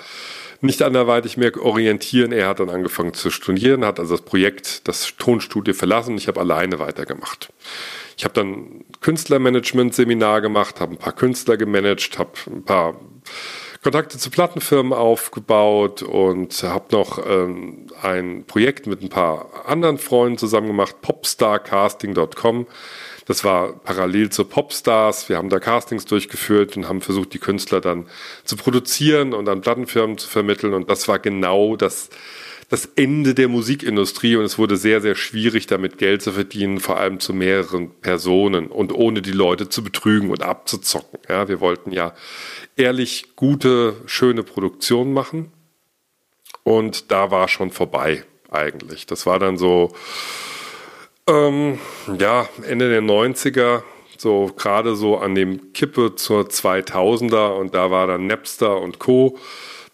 nicht 0.62 0.82
anderweitig 0.82 1.38
mehr 1.38 1.56
orientieren. 1.62 2.32
Er 2.32 2.48
hat 2.48 2.60
dann 2.60 2.70
angefangen 2.70 3.14
zu 3.14 3.30
studieren, 3.30 3.86
hat 3.86 4.00
also 4.00 4.16
das 4.16 4.26
Projekt, 4.26 4.88
das 4.88 5.14
Tonstudio 5.18 5.74
verlassen. 5.74 6.18
Ich 6.18 6.28
habe 6.28 6.40
alleine 6.40 6.80
weitergemacht. 6.80 7.50
Ich 8.18 8.24
habe 8.24 8.34
dann 8.34 8.84
Künstlermanagement-Seminar 9.02 10.42
gemacht, 10.42 10.82
habe 10.82 10.94
ein 10.94 10.98
paar 10.98 11.14
Künstler 11.14 11.56
gemanagt, 11.56 12.18
habe 12.18 12.32
ein 12.48 12.64
paar 12.64 13.00
Kontakte 13.84 14.18
zu 14.18 14.32
Plattenfirmen 14.32 14.92
aufgebaut 14.92 16.02
und 16.02 16.64
habe 16.64 16.86
noch 16.92 17.24
ähm, 17.26 17.88
ein 18.02 18.44
Projekt 18.46 18.88
mit 18.88 19.04
ein 19.04 19.10
paar 19.10 19.68
anderen 19.68 20.00
Freunden 20.00 20.40
zusammen 20.40 20.68
gemacht, 20.68 21.00
popstarcasting.com. 21.02 22.66
Das 23.28 23.44
war 23.44 23.74
parallel 23.74 24.30
zu 24.30 24.46
Popstars. 24.46 25.30
Wir 25.30 25.38
haben 25.38 25.50
da 25.50 25.60
Castings 25.60 26.06
durchgeführt 26.06 26.76
und 26.76 26.90
haben 26.90 27.02
versucht, 27.02 27.34
die 27.34 27.40
Künstler 27.40 27.82
dann 27.82 28.08
zu 28.46 28.56
produzieren 28.56 29.34
und 29.34 29.48
an 29.48 29.62
Plattenfirmen 29.62 30.18
zu 30.18 30.28
vermitteln. 30.28 30.74
Und 30.74 30.90
das 30.90 31.08
war 31.08 31.20
genau 31.20 31.76
das, 31.76 32.10
das 32.70 32.86
Ende 32.96 33.34
der 33.34 33.48
Musikindustrie 33.48 34.36
und 34.36 34.44
es 34.44 34.58
wurde 34.58 34.76
sehr, 34.76 35.00
sehr 35.00 35.16
schwierig, 35.16 35.68
damit 35.68 35.98
Geld 35.98 36.22
zu 36.22 36.34
verdienen, 36.34 36.80
vor 36.80 36.98
allem 36.98 37.20
zu 37.20 37.34
mehreren 37.34 37.92
Personen 38.02 38.68
und 38.68 38.94
ohne 38.94 39.22
die 39.22 39.32
Leute 39.32 39.70
zu 39.70 39.84
betrügen 39.84 40.32
und 40.32 40.44
abzuzocken. 40.44 41.20
Ja, 41.30 41.48
wir 41.48 41.62
wollten 41.62 41.92
ja 41.92 42.14
ehrlich 42.76 43.36
gute, 43.38 43.96
schöne 44.06 44.44
Produktionen 44.44 45.14
machen 45.14 45.52
und 46.64 47.12
da 47.12 47.32
war 47.32 47.48
schon 47.48 47.72
vorbei 47.72 48.26
eigentlich. 48.52 49.06
Das 49.06 49.26
war 49.26 49.40
dann 49.40 49.58
so, 49.58 49.94
ähm, 51.26 51.80
ja, 52.20 52.50
Ende 52.68 52.90
der 52.90 53.02
90er, 53.02 53.84
so 54.18 54.52
gerade 54.58 54.98
so 54.98 55.18
an 55.18 55.36
dem 55.36 55.72
Kippe 55.72 56.16
zur 56.16 56.48
2000er 56.48 57.56
und 57.58 57.76
da 57.76 57.92
war 57.92 58.08
dann 58.08 58.28
Napster 58.28 58.82
und 58.82 59.00
Co 59.00 59.38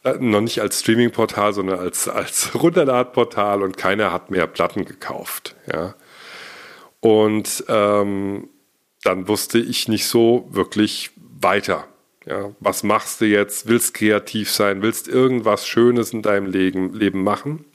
äh, 0.04 0.18
noch 0.20 0.42
nicht 0.42 0.62
als 0.62 0.80
Streaming-Portal, 0.82 1.54
sondern 1.54 1.80
als, 1.80 2.08
als 2.08 2.54
Runterladportal 2.62 3.64
und 3.64 3.78
keiner 3.78 4.12
hat 4.12 4.32
mehr 4.32 4.48
Platten 4.48 4.86
gekauft. 4.86 5.56
Ja. 5.72 5.96
Und 7.00 7.64
ähm, 7.68 8.50
dann 9.04 9.28
wusste 9.28 9.60
ich 9.60 9.88
nicht 9.88 10.08
so 10.08 10.48
wirklich 10.52 11.12
weiter. 11.18 11.88
Ja, 12.26 12.52
was 12.62 12.84
machst 12.84 13.20
du 13.20 13.26
jetzt? 13.26 13.68
Willst 13.68 13.94
kreativ 13.94 14.50
sein? 14.50 14.82
Willst 14.82 15.10
irgendwas 15.10 15.68
Schönes 15.68 16.14
in 16.14 16.22
deinem 16.22 16.46
Leben, 16.46 16.94
Leben 16.94 17.22
machen? 17.24 17.66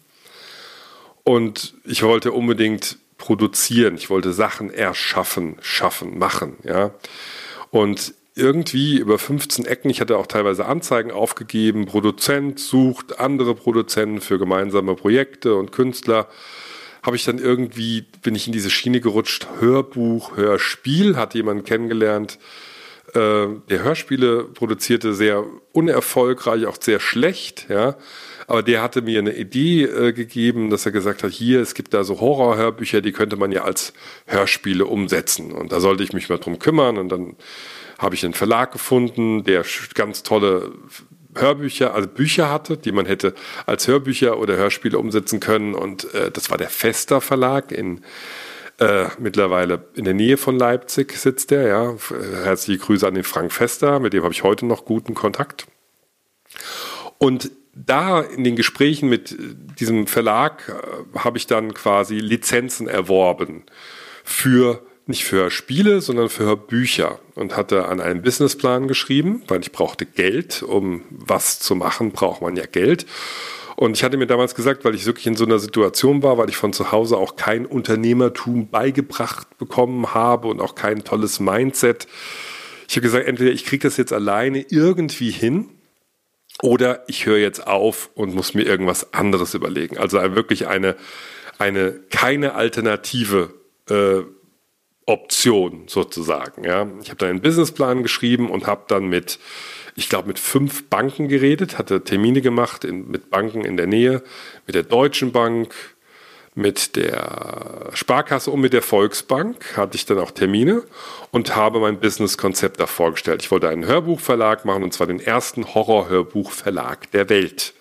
Und 1.23 1.75
ich 1.85 2.03
wollte 2.03 2.33
unbedingt 2.33 2.99
produzieren. 3.19 3.97
Ich 3.97 4.09
wollte 4.09 4.33
Sachen 4.33 4.71
erschaffen, 4.71 5.57
schaffen, 5.61 6.19
machen. 6.19 6.57
Ja. 6.63 6.93
Und 7.71 8.15
irgendwie 8.38 8.99
über 8.99 9.18
15 9.18 9.66
Ecken, 9.66 9.90
ich 9.90 10.00
hatte 10.00 10.16
auch 10.16 10.26
teilweise 10.26 10.66
Anzeigen 10.66 11.11
aufgegeben, 11.11 11.87
Produzent 11.87 12.59
sucht 12.59 13.21
andere 13.21 13.54
Produzenten 13.54 14.21
für 14.21 14.38
gemeinsame 14.38 14.95
Projekte 14.95 15.54
und 15.54 15.73
Künstler, 15.73 16.28
habe 17.02 17.16
ich 17.16 17.25
dann 17.25 17.38
irgendwie, 17.38 18.07
bin 18.23 18.35
ich 18.35 18.47
in 18.47 18.52
diese 18.52 18.71
Schiene 18.71 19.00
gerutscht, 19.00 19.47
Hörbuch, 19.61 20.37
Hörspiel, 20.37 21.16
hatte 21.16 21.38
jemanden 21.38 21.64
kennengelernt, 21.64 22.38
äh, 23.14 23.47
der 23.71 23.83
Hörspiele 23.83 24.45
produzierte, 24.45 25.14
sehr 25.14 25.45
unerfolgreich, 25.73 26.66
auch 26.66 26.76
sehr 26.80 27.00
schlecht, 27.00 27.66
ja. 27.68 27.97
Aber 28.47 28.62
der 28.62 28.83
hatte 28.83 29.02
mir 29.02 29.18
eine 29.18 29.35
Idee 29.37 29.85
äh, 29.85 30.12
gegeben, 30.12 30.71
dass 30.71 30.87
er 30.87 30.92
gesagt 30.92 31.23
hat, 31.23 31.30
hier, 31.30 31.61
es 31.61 31.75
gibt 31.75 31.92
da 31.92 32.02
so 32.02 32.21
Horrorhörbücher, 32.21 33.02
die 33.02 33.12
könnte 33.12 33.37
man 33.37 33.52
ja 33.52 33.64
als 33.64 33.92
Hörspiele 34.26 34.87
umsetzen. 34.87 35.52
Und 35.52 35.71
da 35.71 35.80
sollte 35.80 36.02
ich 36.02 36.14
mich 36.14 36.30
mal 36.30 36.38
drum 36.38 36.59
kümmern. 36.59 36.97
Und 36.97 37.11
dann 37.11 37.37
habe 37.99 38.14
ich 38.14 38.25
einen 38.25 38.35
Verlag 38.35 38.73
gefunden, 38.73 39.45
der 39.45 39.64
ganz 39.95 40.23
tolle 40.23 40.73
Hörbücher, 41.35 41.95
also 41.95 42.09
Bücher 42.09 42.50
hatte, 42.50 42.76
die 42.76 42.93
man 42.93 43.07
hätte 43.07 43.35
als 43.67 43.87
Hörbücher 43.87 44.38
oder 44.38 44.57
Hörspiele 44.57 44.99
umsetzen 44.99 45.40
können. 45.40 45.75
Und 45.75 46.12
äh, 46.14 46.31
das 46.31 46.50
war 46.50 46.59
der 46.59 46.71
Fester 46.71 47.21
Verlag 47.21 47.73
in 47.73 48.02
äh, 48.78 49.07
mittlerweile 49.19 49.88
in 49.95 50.05
der 50.05 50.14
Nähe 50.14 50.37
von 50.37 50.57
Leipzig 50.57 51.12
sitzt 51.12 51.50
der, 51.50 51.67
ja. 51.67 51.95
Herzliche 52.45 52.78
Grüße 52.78 53.07
an 53.07 53.14
den 53.14 53.25
Frank 53.25 53.52
Fester, 53.52 53.99
mit 53.99 54.12
dem 54.12 54.23
habe 54.23 54.33
ich 54.33 54.45
heute 54.45 54.67
noch 54.67 54.85
guten 54.85 55.14
Kontakt. 55.14 55.67
Und 57.19 57.50
da 57.75 58.21
in 58.21 58.45
den 58.45 58.57
Gesprächen 58.57 59.09
mit 59.09 59.37
diesem 59.81 60.07
Verlag 60.07 60.69
äh, 60.69 61.19
habe 61.19 61.38
ich 61.38 61.47
dann 61.47 61.75
quasi 61.75 62.17
Lizenzen 62.17 62.88
erworben 62.88 63.64
für 64.25 64.83
nicht 65.09 65.25
für 65.25 65.50
Spiele, 65.50 66.03
sondern 66.03 66.29
für 66.29 66.57
Bücher 66.57 67.19
und 67.35 67.57
hatte 67.57 67.87
an 67.87 68.00
einem 68.00 68.21
Businessplan 68.21 68.88
geschrieben, 68.88 69.43
weil 69.49 69.61
ich 69.61 69.73
brauchte 69.73 70.05
Geld, 70.05 70.62
um 70.62 71.03
was 71.11 71.59
zu 71.61 71.75
machen, 71.75 72.12
braucht 72.12 72.43
man 72.43 72.57
ja 72.57 72.67
Geld. 72.67 73.07
Und 73.75 73.97
ich 73.97 74.05
hatte 74.05 74.19
mir 74.19 74.27
damals 74.27 74.55
gesagt, 74.55 74.85
weil 74.85 74.95
ich 74.95 75.07
wirklich 75.07 75.27
in 75.27 75.37
so 75.37 75.47
einer 75.47 75.59
Situation 75.59 76.23
war, 76.23 76.37
weil 76.37 76.50
ich 76.50 76.57
von 76.57 76.75
zu 76.75 76.93
Hause 76.93 77.17
auch 77.17 77.37
kein 77.37 77.65
Unternehmertum 77.65 78.69
beigebracht 78.69 79.57
bekommen 79.57 80.12
habe 80.12 80.49
und 80.49 80.61
auch 80.61 80.75
kein 80.75 81.05
tolles 81.05 81.41
Mindset. 81.41 82.07
Ich 82.87 82.97
habe 82.97 83.03
gesagt, 83.03 83.27
entweder 83.27 83.53
ich 83.53 83.65
kriege 83.65 83.88
das 83.88 83.97
jetzt 83.97 84.12
alleine 84.12 84.61
irgendwie 84.69 85.31
hin 85.31 85.71
oder 86.61 87.05
ich 87.09 87.25
höre 87.25 87.38
jetzt 87.38 87.67
auf 87.67 88.11
und 88.15 88.35
muss 88.35 88.53
mir 88.53 88.67
irgendwas 88.67 89.15
anderes 89.15 89.55
überlegen. 89.55 89.97
Also 89.97 90.19
wirklich 90.35 90.67
eine, 90.67 90.97
eine 91.59 91.93
keine 92.11 92.55
Alternative 92.57 93.55
äh, 93.88 94.23
Option 95.09 95.85
sozusagen. 95.87 96.65
Ja. 96.65 96.87
Ich 97.03 97.09
habe 97.09 97.17
dann 97.17 97.31
einen 97.31 97.41
Businessplan 97.41 98.03
geschrieben 98.03 98.50
und 98.50 98.67
habe 98.67 98.83
dann 98.88 99.07
mit, 99.07 99.38
ich 99.97 100.09
glaube, 100.09 100.29
mit 100.29 100.38
fünf 100.38 100.85
Banken 100.88 101.29
geredet, 101.29 101.79
hatte 101.79 102.05
Termine 102.05 102.43
gemacht 102.43 102.85
in, 102.85 103.11
mit 103.11 103.31
Banken 103.31 103.65
in 103.65 103.79
der 103.79 103.87
Nähe, 103.87 104.23
mit 104.67 104.75
der 104.75 104.83
Deutschen 104.83 105.33
Bank, 105.33 105.75
mit 106.55 106.97
der 106.97 107.91
Sparkasse 107.95 108.50
und 108.50 108.61
mit 108.61 108.73
der 108.73 108.83
Volksbank 108.83 109.77
hatte 109.77 109.97
ich 109.97 110.05
dann 110.05 110.19
auch 110.19 110.33
Termine 110.33 110.83
und 111.31 111.57
habe 111.57 111.79
mein 111.81 112.00
Businesskonzept 112.00 112.79
da 112.79 112.87
vorgestellt. 112.87 113.43
Ich 113.43 113.50
wollte 113.50 113.69
einen 113.69 113.87
Hörbuchverlag 113.87 114.65
machen 114.67 114.83
und 114.83 114.93
zwar 114.93 115.07
den 115.07 115.21
ersten 115.21 115.73
Horrorhörbuchverlag 115.75 117.11
der 117.12 117.31
Welt 117.31 117.73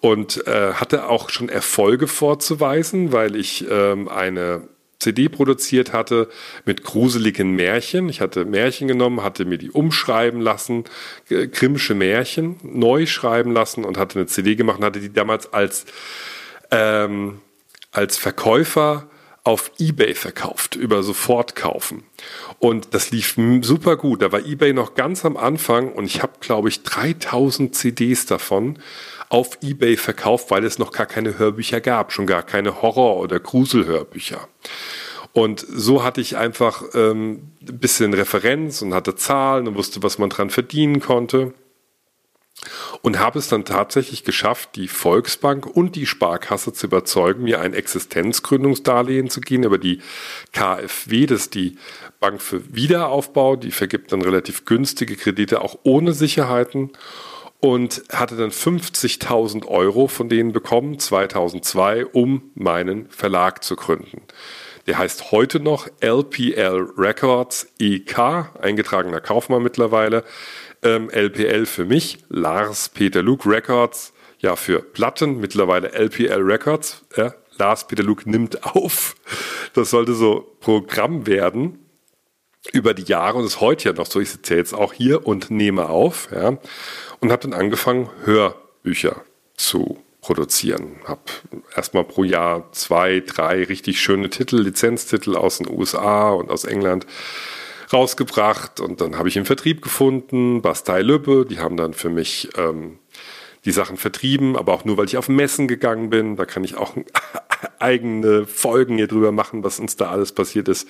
und 0.00 0.46
äh, 0.48 0.72
hatte 0.72 1.08
auch 1.08 1.28
schon 1.28 1.48
Erfolge 1.48 2.08
vorzuweisen, 2.08 3.12
weil 3.12 3.36
ich 3.36 3.66
ähm, 3.70 4.08
eine 4.08 4.62
CD 5.00 5.28
produziert 5.28 5.92
hatte 5.92 6.28
mit 6.64 6.84
gruseligen 6.84 7.56
Märchen. 7.56 8.08
Ich 8.08 8.20
hatte 8.20 8.44
Märchen 8.44 8.86
genommen, 8.86 9.22
hatte 9.22 9.44
mir 9.46 9.58
die 9.58 9.70
umschreiben 9.70 10.40
lassen, 10.40 10.84
Grimmsche 11.28 11.94
Märchen 11.94 12.56
neu 12.62 13.06
schreiben 13.06 13.52
lassen 13.52 13.84
und 13.84 13.98
hatte 13.98 14.18
eine 14.18 14.26
CD 14.26 14.54
gemacht 14.54 14.78
und 14.78 14.84
hatte 14.84 15.00
die 15.00 15.12
damals 15.12 15.52
als, 15.52 15.86
ähm, 16.70 17.40
als 17.90 18.18
Verkäufer 18.18 19.08
auf 19.42 19.72
eBay 19.78 20.14
verkauft, 20.14 20.76
über 20.76 21.02
Sofortkaufen. 21.02 22.02
Und 22.58 22.92
das 22.92 23.10
lief 23.10 23.36
super 23.62 23.96
gut. 23.96 24.20
Da 24.20 24.32
war 24.32 24.44
eBay 24.44 24.74
noch 24.74 24.94
ganz 24.94 25.24
am 25.24 25.38
Anfang 25.38 25.92
und 25.92 26.04
ich 26.04 26.22
habe, 26.22 26.34
glaube 26.40 26.68
ich, 26.68 26.82
3000 26.82 27.74
CDs 27.74 28.26
davon 28.26 28.78
auf 29.30 29.58
eBay 29.62 29.96
verkauft, 29.96 30.50
weil 30.50 30.64
es 30.64 30.78
noch 30.78 30.92
gar 30.92 31.06
keine 31.06 31.38
Hörbücher 31.38 31.80
gab, 31.80 32.12
schon 32.12 32.26
gar 32.26 32.42
keine 32.42 32.82
Horror- 32.82 33.16
oder 33.18 33.40
Gruselhörbücher. 33.40 34.48
Und 35.32 35.60
so 35.60 36.02
hatte 36.02 36.20
ich 36.20 36.36
einfach 36.36 36.82
ähm, 36.94 37.52
ein 37.62 37.78
bisschen 37.78 38.12
Referenz 38.12 38.82
und 38.82 38.92
hatte 38.92 39.14
Zahlen 39.14 39.68
und 39.68 39.76
wusste, 39.76 40.02
was 40.02 40.18
man 40.18 40.30
dran 40.30 40.50
verdienen 40.50 41.00
konnte. 41.00 41.54
Und 43.02 43.18
habe 43.20 43.38
es 43.38 43.48
dann 43.48 43.64
tatsächlich 43.64 44.24
geschafft, 44.24 44.70
die 44.74 44.88
Volksbank 44.88 45.64
und 45.64 45.96
die 45.96 46.04
Sparkasse 46.04 46.74
zu 46.74 46.88
überzeugen, 46.88 47.44
mir 47.44 47.60
ein 47.60 47.72
Existenzgründungsdarlehen 47.72 49.30
zu 49.30 49.40
geben 49.40 49.62
über 49.62 49.78
die 49.78 50.02
KfW, 50.52 51.24
das 51.24 51.42
ist 51.42 51.54
die 51.54 51.78
Bank 52.18 52.42
für 52.42 52.74
Wiederaufbau. 52.74 53.56
Die 53.56 53.70
vergibt 53.70 54.12
dann 54.12 54.20
relativ 54.20 54.66
günstige 54.66 55.16
Kredite, 55.16 55.62
auch 55.62 55.78
ohne 55.84 56.12
Sicherheiten 56.12 56.90
und 57.60 58.02
hatte 58.12 58.36
dann 58.36 58.50
50.000 58.50 59.66
Euro 59.66 60.06
von 60.08 60.28
denen 60.28 60.52
bekommen, 60.52 60.98
2002, 60.98 62.06
um 62.06 62.50
meinen 62.54 63.08
Verlag 63.10 63.62
zu 63.62 63.76
gründen. 63.76 64.22
Der 64.86 64.98
heißt 64.98 65.30
heute 65.30 65.60
noch 65.60 65.88
LPL 66.00 66.92
Records 66.96 67.68
EK, 67.78 68.18
eingetragener 68.60 69.20
Kaufmann 69.20 69.62
mittlerweile. 69.62 70.24
Ähm, 70.82 71.10
LPL 71.10 71.66
für 71.66 71.84
mich, 71.84 72.18
Lars 72.30 72.88
Peter 72.88 73.22
Luke 73.22 73.48
Records, 73.48 74.14
ja 74.38 74.56
für 74.56 74.80
Platten, 74.80 75.38
mittlerweile 75.38 75.92
LPL 75.92 76.40
Records. 76.40 77.04
Ja, 77.14 77.34
Lars 77.58 77.86
Peter 77.86 78.02
Luke 78.02 78.28
nimmt 78.28 78.64
auf. 78.74 79.16
Das 79.74 79.90
sollte 79.90 80.14
so 80.14 80.56
Programm 80.60 81.26
werden 81.26 81.79
über 82.72 82.94
die 82.94 83.04
Jahre 83.04 83.38
und 83.38 83.44
ist 83.44 83.60
heute 83.60 83.88
ja 83.88 83.94
noch 83.94 84.06
so. 84.06 84.20
Ich 84.20 84.30
sitze 84.30 84.54
jetzt 84.54 84.74
auch 84.74 84.92
hier 84.92 85.26
und 85.26 85.50
nehme 85.50 85.88
auf. 85.88 86.28
Ja 86.32 86.58
und 87.20 87.30
habe 87.30 87.42
dann 87.42 87.52
angefangen, 87.52 88.08
Hörbücher 88.24 89.22
zu 89.54 89.98
produzieren. 90.20 90.96
Habe 91.04 91.20
erstmal 91.76 92.04
pro 92.04 92.24
Jahr 92.24 92.70
zwei, 92.72 93.20
drei 93.20 93.64
richtig 93.64 94.00
schöne 94.00 94.30
Titel, 94.30 94.56
Lizenztitel 94.56 95.36
aus 95.36 95.58
den 95.58 95.70
USA 95.70 96.30
und 96.30 96.50
aus 96.50 96.64
England 96.64 97.06
rausgebracht 97.92 98.78
und 98.80 99.00
dann 99.00 99.18
habe 99.18 99.28
ich 99.28 99.36
im 99.36 99.46
Vertrieb 99.46 99.82
gefunden, 99.82 100.62
Bastei 100.62 101.02
Lübbe, 101.02 101.44
die 101.44 101.58
haben 101.58 101.76
dann 101.76 101.92
für 101.92 102.08
mich 102.08 102.48
ähm, 102.56 102.98
die 103.64 103.72
Sachen 103.72 103.96
vertrieben, 103.96 104.56
aber 104.56 104.72
auch 104.74 104.84
nur, 104.84 104.96
weil 104.96 105.06
ich 105.06 105.16
auf 105.16 105.28
Messen 105.28 105.66
gegangen 105.66 106.08
bin. 106.08 106.36
Da 106.36 106.44
kann 106.44 106.62
ich 106.62 106.76
auch 106.76 106.94
eigene 107.78 108.46
Folgen 108.46 108.96
hier 108.96 109.06
drüber 109.06 109.32
machen, 109.32 109.64
was 109.64 109.80
uns 109.80 109.96
da 109.96 110.10
alles 110.10 110.32
passiert 110.32 110.68
ist, 110.68 110.88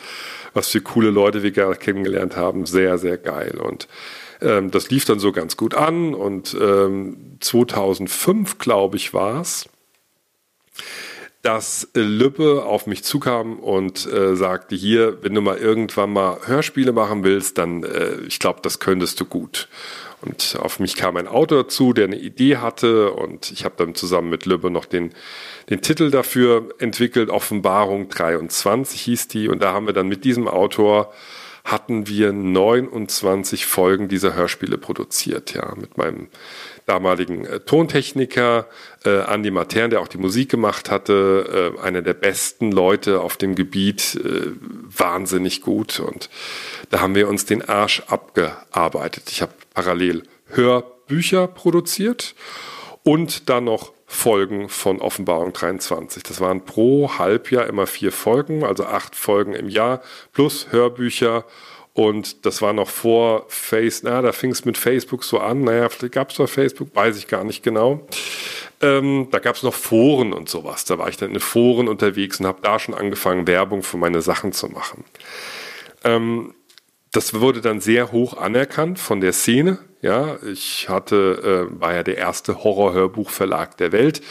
was 0.55 0.69
für 0.69 0.81
coole 0.81 1.11
Leute 1.11 1.43
wir 1.43 1.51
gerade 1.51 1.77
kennengelernt 1.77 2.37
haben. 2.37 2.67
Sehr, 2.67 2.99
sehr 2.99 3.19
geil. 3.19 3.61
Und 3.63 3.89
ähm, 4.41 4.71
das 4.71 4.91
lief 4.91 5.05
dann 5.05 5.19
so 5.19 5.33
ganz 5.33 5.57
gut 5.57 5.75
an 5.75 6.15
und 6.15 6.57
ähm, 6.61 7.37
2005, 7.41 8.59
glaube 8.59 8.97
ich, 8.97 9.13
war 9.13 9.41
es, 9.41 9.69
dass 11.43 11.89
Lübbe 11.95 12.65
auf 12.65 12.87
mich 12.87 13.03
zukam 13.03 13.59
und 13.59 14.07
äh, 14.13 14.37
sagte, 14.37 14.77
hier, 14.77 15.23
wenn 15.23 15.35
du 15.35 15.41
mal 15.41 15.57
irgendwann 15.57 16.13
mal 16.13 16.39
Hörspiele 16.45 16.93
machen 16.93 17.25
willst, 17.25 17.57
dann, 17.59 17.83
äh, 17.83 18.17
ich 18.27 18.39
glaube, 18.39 18.61
das 18.63 18.79
könntest 18.79 19.21
du 19.21 19.25
gut. 19.25 19.69
Und 20.23 20.59
auf 20.61 20.81
mich 20.81 20.97
kam 20.97 21.17
ein 21.17 21.29
Autor 21.29 21.69
zu, 21.69 21.93
der 21.93 22.05
eine 22.05 22.19
Idee 22.19 22.59
hatte. 22.59 23.13
Und 23.13 23.51
ich 23.51 23.65
habe 23.65 23.75
dann 23.79 23.95
zusammen 23.95 24.29
mit 24.29 24.45
Lübbe 24.45 24.71
noch 24.71 24.85
den, 24.85 25.13
den 25.71 25.81
Titel 25.81 26.11
dafür 26.11 26.75
entwickelt, 26.79 27.31
Offenbarung 27.31 28.09
23 28.09 29.01
hieß 29.01 29.29
die. 29.29 29.49
Und 29.49 29.63
da 29.63 29.73
haben 29.73 29.87
wir 29.87 29.95
dann 29.95 30.09
mit 30.09 30.25
diesem 30.25 30.47
Autor 30.47 31.13
hatten 31.65 32.07
wir 32.07 32.33
29 32.33 33.67
Folgen 33.67 34.09
dieser 34.09 34.35
Hörspiele 34.35 34.79
produziert, 34.79 35.55
ja, 35.55 35.75
mit 35.77 35.99
meinem 35.99 36.29
damaligen 36.87 37.45
äh, 37.45 37.61
Tontechniker 37.61 38.67
äh, 39.05 39.21
Andy 39.33 39.51
Matern, 39.51 39.91
der 39.91 40.01
auch 40.01 40.09
die 40.09 40.19
Musik 40.19 40.51
gemacht 40.51 40.91
hatte, 40.91 41.75
äh, 41.79 41.81
einer 41.81 42.03
der 42.03 42.15
besten 42.15 42.73
Leute 42.73 43.21
auf 43.21 43.37
dem 43.37 43.55
Gebiet, 43.55 44.17
äh, 44.17 44.53
wahnsinnig 44.97 45.61
gut 45.63 46.01
und 46.01 46.31
da 46.91 47.01
haben 47.01 47.15
wir 47.15 47.29
uns 47.29 47.45
den 47.45 47.63
Arsch 47.69 48.03
abgearbeitet. 48.09 49.31
Ich 49.31 49.43
habe 49.43 49.53
parallel 49.75 50.25
Hörbücher 50.47 51.47
produziert 51.47 52.35
und 53.05 53.49
dann 53.49 53.65
noch 53.65 53.93
Folgen 54.13 54.69
von 54.69 55.01
Offenbarung 55.01 55.53
23. 55.53 56.25
Das 56.25 56.41
waren 56.41 56.65
pro 56.65 57.17
Halbjahr 57.19 57.69
immer 57.69 57.87
vier 57.87 58.11
Folgen, 58.11 58.65
also 58.65 58.85
acht 58.85 59.15
Folgen 59.15 59.55
im 59.55 59.69
Jahr, 59.69 60.03
plus 60.33 60.73
Hörbücher. 60.73 61.45
Und 61.95 62.45
das 62.45 62.61
war 62.61 62.73
noch 62.73 62.89
vor 62.89 63.45
Face, 63.49 64.03
na, 64.03 64.21
da 64.21 64.33
fing 64.33 64.51
es 64.51 64.65
mit 64.65 64.77
Facebook 64.77 65.23
so 65.23 65.39
an. 65.39 65.63
Naja, 65.63 65.89
vielleicht 65.89 66.13
gab 66.13 66.31
es 66.31 66.37
doch 66.37 66.49
Facebook, 66.49 66.95
weiß 66.95 67.19
ich 67.19 67.29
gar 67.29 67.45
nicht 67.45 67.63
genau. 67.63 68.05
Ähm, 68.83 69.29
da 69.31 69.39
gab 69.39 69.55
es 69.55 69.63
noch 69.63 69.75
Foren 69.75 70.33
und 70.33 70.49
sowas. 70.49 70.85
Da 70.85 70.99
war 70.99 71.09
ich 71.09 71.17
dann 71.17 71.33
in 71.33 71.41
Foren 71.41 71.87
unterwegs 71.87 72.41
und 72.41 72.47
habe 72.47 72.59
da 72.63 72.81
schon 72.81 72.95
angefangen, 72.95 73.47
Werbung 73.47 73.85
für 73.85 73.97
meine 73.97 74.23
Sachen 74.23 74.53
zu 74.53 74.69
machen. 74.69 75.05
Ähm, 76.03 76.53
das 77.13 77.33
wurde 77.35 77.61
dann 77.61 77.81
sehr 77.81 78.11
hoch 78.11 78.37
anerkannt 78.37 78.99
von 78.99 79.21
der 79.21 79.33
Szene. 79.33 79.79
Ja, 80.03 80.39
ich 80.43 80.89
hatte, 80.89 81.69
äh, 81.71 81.81
war 81.81 81.95
ja 81.95 82.03
der 82.03 82.17
erste 82.17 82.65
Horrorhörbuchverlag 82.65 83.77
der 83.77 83.93
Welt, 83.93 84.23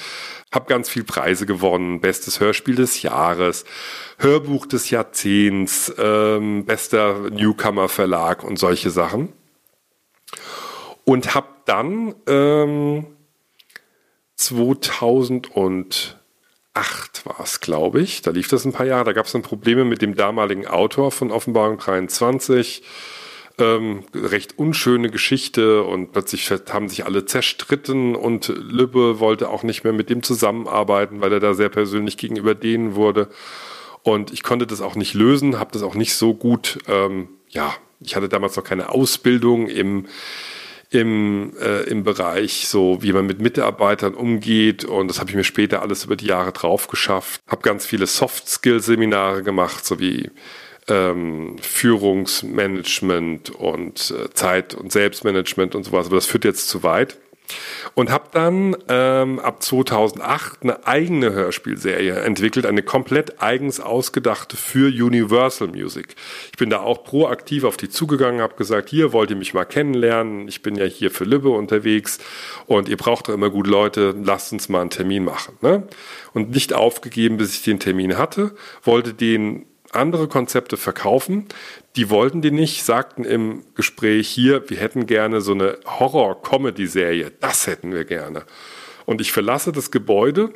habe 0.52 0.66
ganz 0.66 0.90
viel 0.90 1.04
Preise 1.04 1.46
gewonnen, 1.46 2.02
bestes 2.02 2.40
Hörspiel 2.40 2.76
des 2.76 3.04
Jahres, 3.04 3.66
Hörbuch 4.18 4.66
des 4.66 4.90
Jahrzehnts, 4.90 5.94
ähm, 6.00 6.66
bester 6.66 7.30
Newcomer 7.30 7.88
Verlag 7.88 8.44
und 8.44 8.58
solche 8.58 8.90
Sachen. 8.90 9.32
Und 11.06 11.36
habe 11.36 11.48
dann 11.66 12.16
ähm, 12.28 13.06
2008 14.38 16.16
war 17.26 17.40
es, 17.44 17.60
glaube 17.60 18.02
ich. 18.02 18.24
Da 18.24 18.32
lief 18.32 18.48
das 18.48 18.66
ein 18.66 18.74
paar 18.74 18.86
Jahre. 18.86 19.04
Da 19.06 19.14
gab 19.14 19.28
es 19.28 19.34
dann 19.34 19.44
Probleme 19.44 19.86
mit 19.86 20.02
dem 20.02 20.16
damaligen 20.16 20.66
Autor 20.66 21.12
von 21.12 21.32
Offenbarung 21.32 21.78
23. 21.78 22.82
ähm, 23.60 24.04
recht 24.14 24.58
unschöne 24.58 25.10
Geschichte 25.10 25.84
und 25.84 26.12
plötzlich 26.12 26.50
haben 26.70 26.90
sich 26.90 27.06
alle 27.06 27.26
zerstritten 27.26 28.16
und 28.16 28.48
Lübbe 28.48 29.20
wollte 29.20 29.50
auch 29.50 29.64
nicht 29.64 29.84
mehr 29.84 29.94
mit 29.94 30.10
dem 30.10 30.24
zusammenarbeiten, 30.24 31.22
weil 31.22 31.34
er 31.34 31.40
da 31.40 31.54
sehr 31.54 31.70
persönlich 31.70 32.18
gegenüber 32.18 32.56
denen 32.56 32.96
wurde. 32.96 33.30
Und 34.02 34.32
ich 34.32 34.44
konnte 34.44 34.66
das 34.66 34.82
auch 34.82 34.96
nicht 34.96 35.14
lösen, 35.14 35.60
habe 35.60 35.72
das 35.74 35.84
auch 35.84 35.96
nicht 35.96 36.16
so 36.16 36.34
gut, 36.34 36.80
ähm, 36.88 37.28
ja, 37.50 37.74
ich 38.00 38.16
hatte 38.16 38.30
damals 38.30 38.56
noch 38.56 38.64
keine 38.64 38.90
Ausbildung 38.90 39.68
im, 39.68 40.06
im, 40.90 41.54
äh, 41.62 41.84
im 41.84 42.04
Bereich, 42.04 42.68
so 42.68 43.00
wie 43.02 43.12
man 43.12 43.26
mit 43.26 43.42
Mitarbeitern 43.42 44.14
umgeht. 44.14 44.86
Und 44.86 45.10
das 45.10 45.20
habe 45.20 45.30
ich 45.30 45.36
mir 45.36 45.44
später 45.44 45.82
alles 45.82 46.06
über 46.06 46.16
die 46.16 46.28
Jahre 46.28 46.54
drauf 46.54 46.88
geschafft. 46.88 47.42
Habe 47.48 47.62
ganz 47.62 47.86
viele 47.86 48.08
Soft-Skill-Seminare 48.08 49.44
gemacht, 49.44 49.86
so 49.86 50.00
wie 50.00 50.32
ähm, 50.90 51.58
Führungsmanagement 51.62 53.52
und 53.52 54.12
äh, 54.12 54.34
Zeit- 54.34 54.74
und 54.74 54.92
Selbstmanagement 54.92 55.76
und 55.76 55.84
sowas. 55.84 56.08
Aber 56.08 56.16
das 56.16 56.26
führt 56.26 56.46
jetzt 56.46 56.68
zu 56.68 56.84
weit. 56.84 57.18
Und 57.96 58.12
habe 58.12 58.26
dann 58.32 58.76
ähm, 58.90 59.40
ab 59.40 59.64
2008 59.64 60.62
eine 60.62 60.86
eigene 60.86 61.32
Hörspielserie 61.32 62.20
entwickelt, 62.20 62.66
eine 62.66 62.84
komplett 62.84 63.42
eigens 63.42 63.80
ausgedachte 63.80 64.56
für 64.56 64.88
Universal 64.88 65.70
Music. 65.70 66.16
Ich 66.52 66.58
bin 66.58 66.70
da 66.70 66.82
auch 66.82 67.04
proaktiv 67.04 67.64
auf 67.64 67.78
die 67.78 67.90
zugegangen, 67.90 68.42
habe 68.42 68.56
gesagt, 68.56 68.90
hier 68.90 69.14
wollt 69.14 69.32
ihr 69.32 69.36
mich 69.36 69.54
mal 69.54 69.66
kennenlernen, 69.66 70.48
ich 70.48 70.62
bin 70.62 70.76
ja 70.76 70.86
hier 70.86 71.10
für 71.12 71.24
Lübbe 71.24 71.50
unterwegs 71.50 72.20
und 72.68 72.88
ihr 72.88 72.98
braucht 72.98 73.28
doch 73.28 73.34
immer 73.34 73.50
gute 73.50 73.70
Leute, 73.70 74.16
lasst 74.24 74.54
uns 74.54 74.70
mal 74.70 74.82
einen 74.82 74.92
Termin 74.92 75.24
machen. 75.24 75.58
Ne? 75.62 75.88
Und 76.34 76.52
nicht 76.52 76.74
aufgegeben, 76.74 77.38
bis 77.38 77.54
ich 77.54 77.64
den 77.64 77.80
Termin 77.80 78.18
hatte, 78.18 78.54
wollte 78.84 79.14
den 79.14 79.66
andere 79.92 80.28
Konzepte 80.28 80.78
verkaufen. 80.78 81.48
Die 81.96 82.10
wollten 82.10 82.42
die 82.42 82.52
nicht, 82.52 82.84
sagten 82.84 83.24
im 83.24 83.64
Gespräch 83.76 84.28
hier, 84.28 84.70
wir 84.70 84.78
hätten 84.78 85.06
gerne 85.06 85.42
so 85.42 85.54
eine 85.54 85.78
Horror-Comedy-Serie. 85.86 87.32
Das 87.40 87.68
hätten 87.68 87.94
wir 87.94 88.06
gerne. 88.06 88.44
Und 89.06 89.22
ich 89.22 89.32
verlasse 89.32 89.72
das 89.72 89.92
Gebäude 89.92 90.54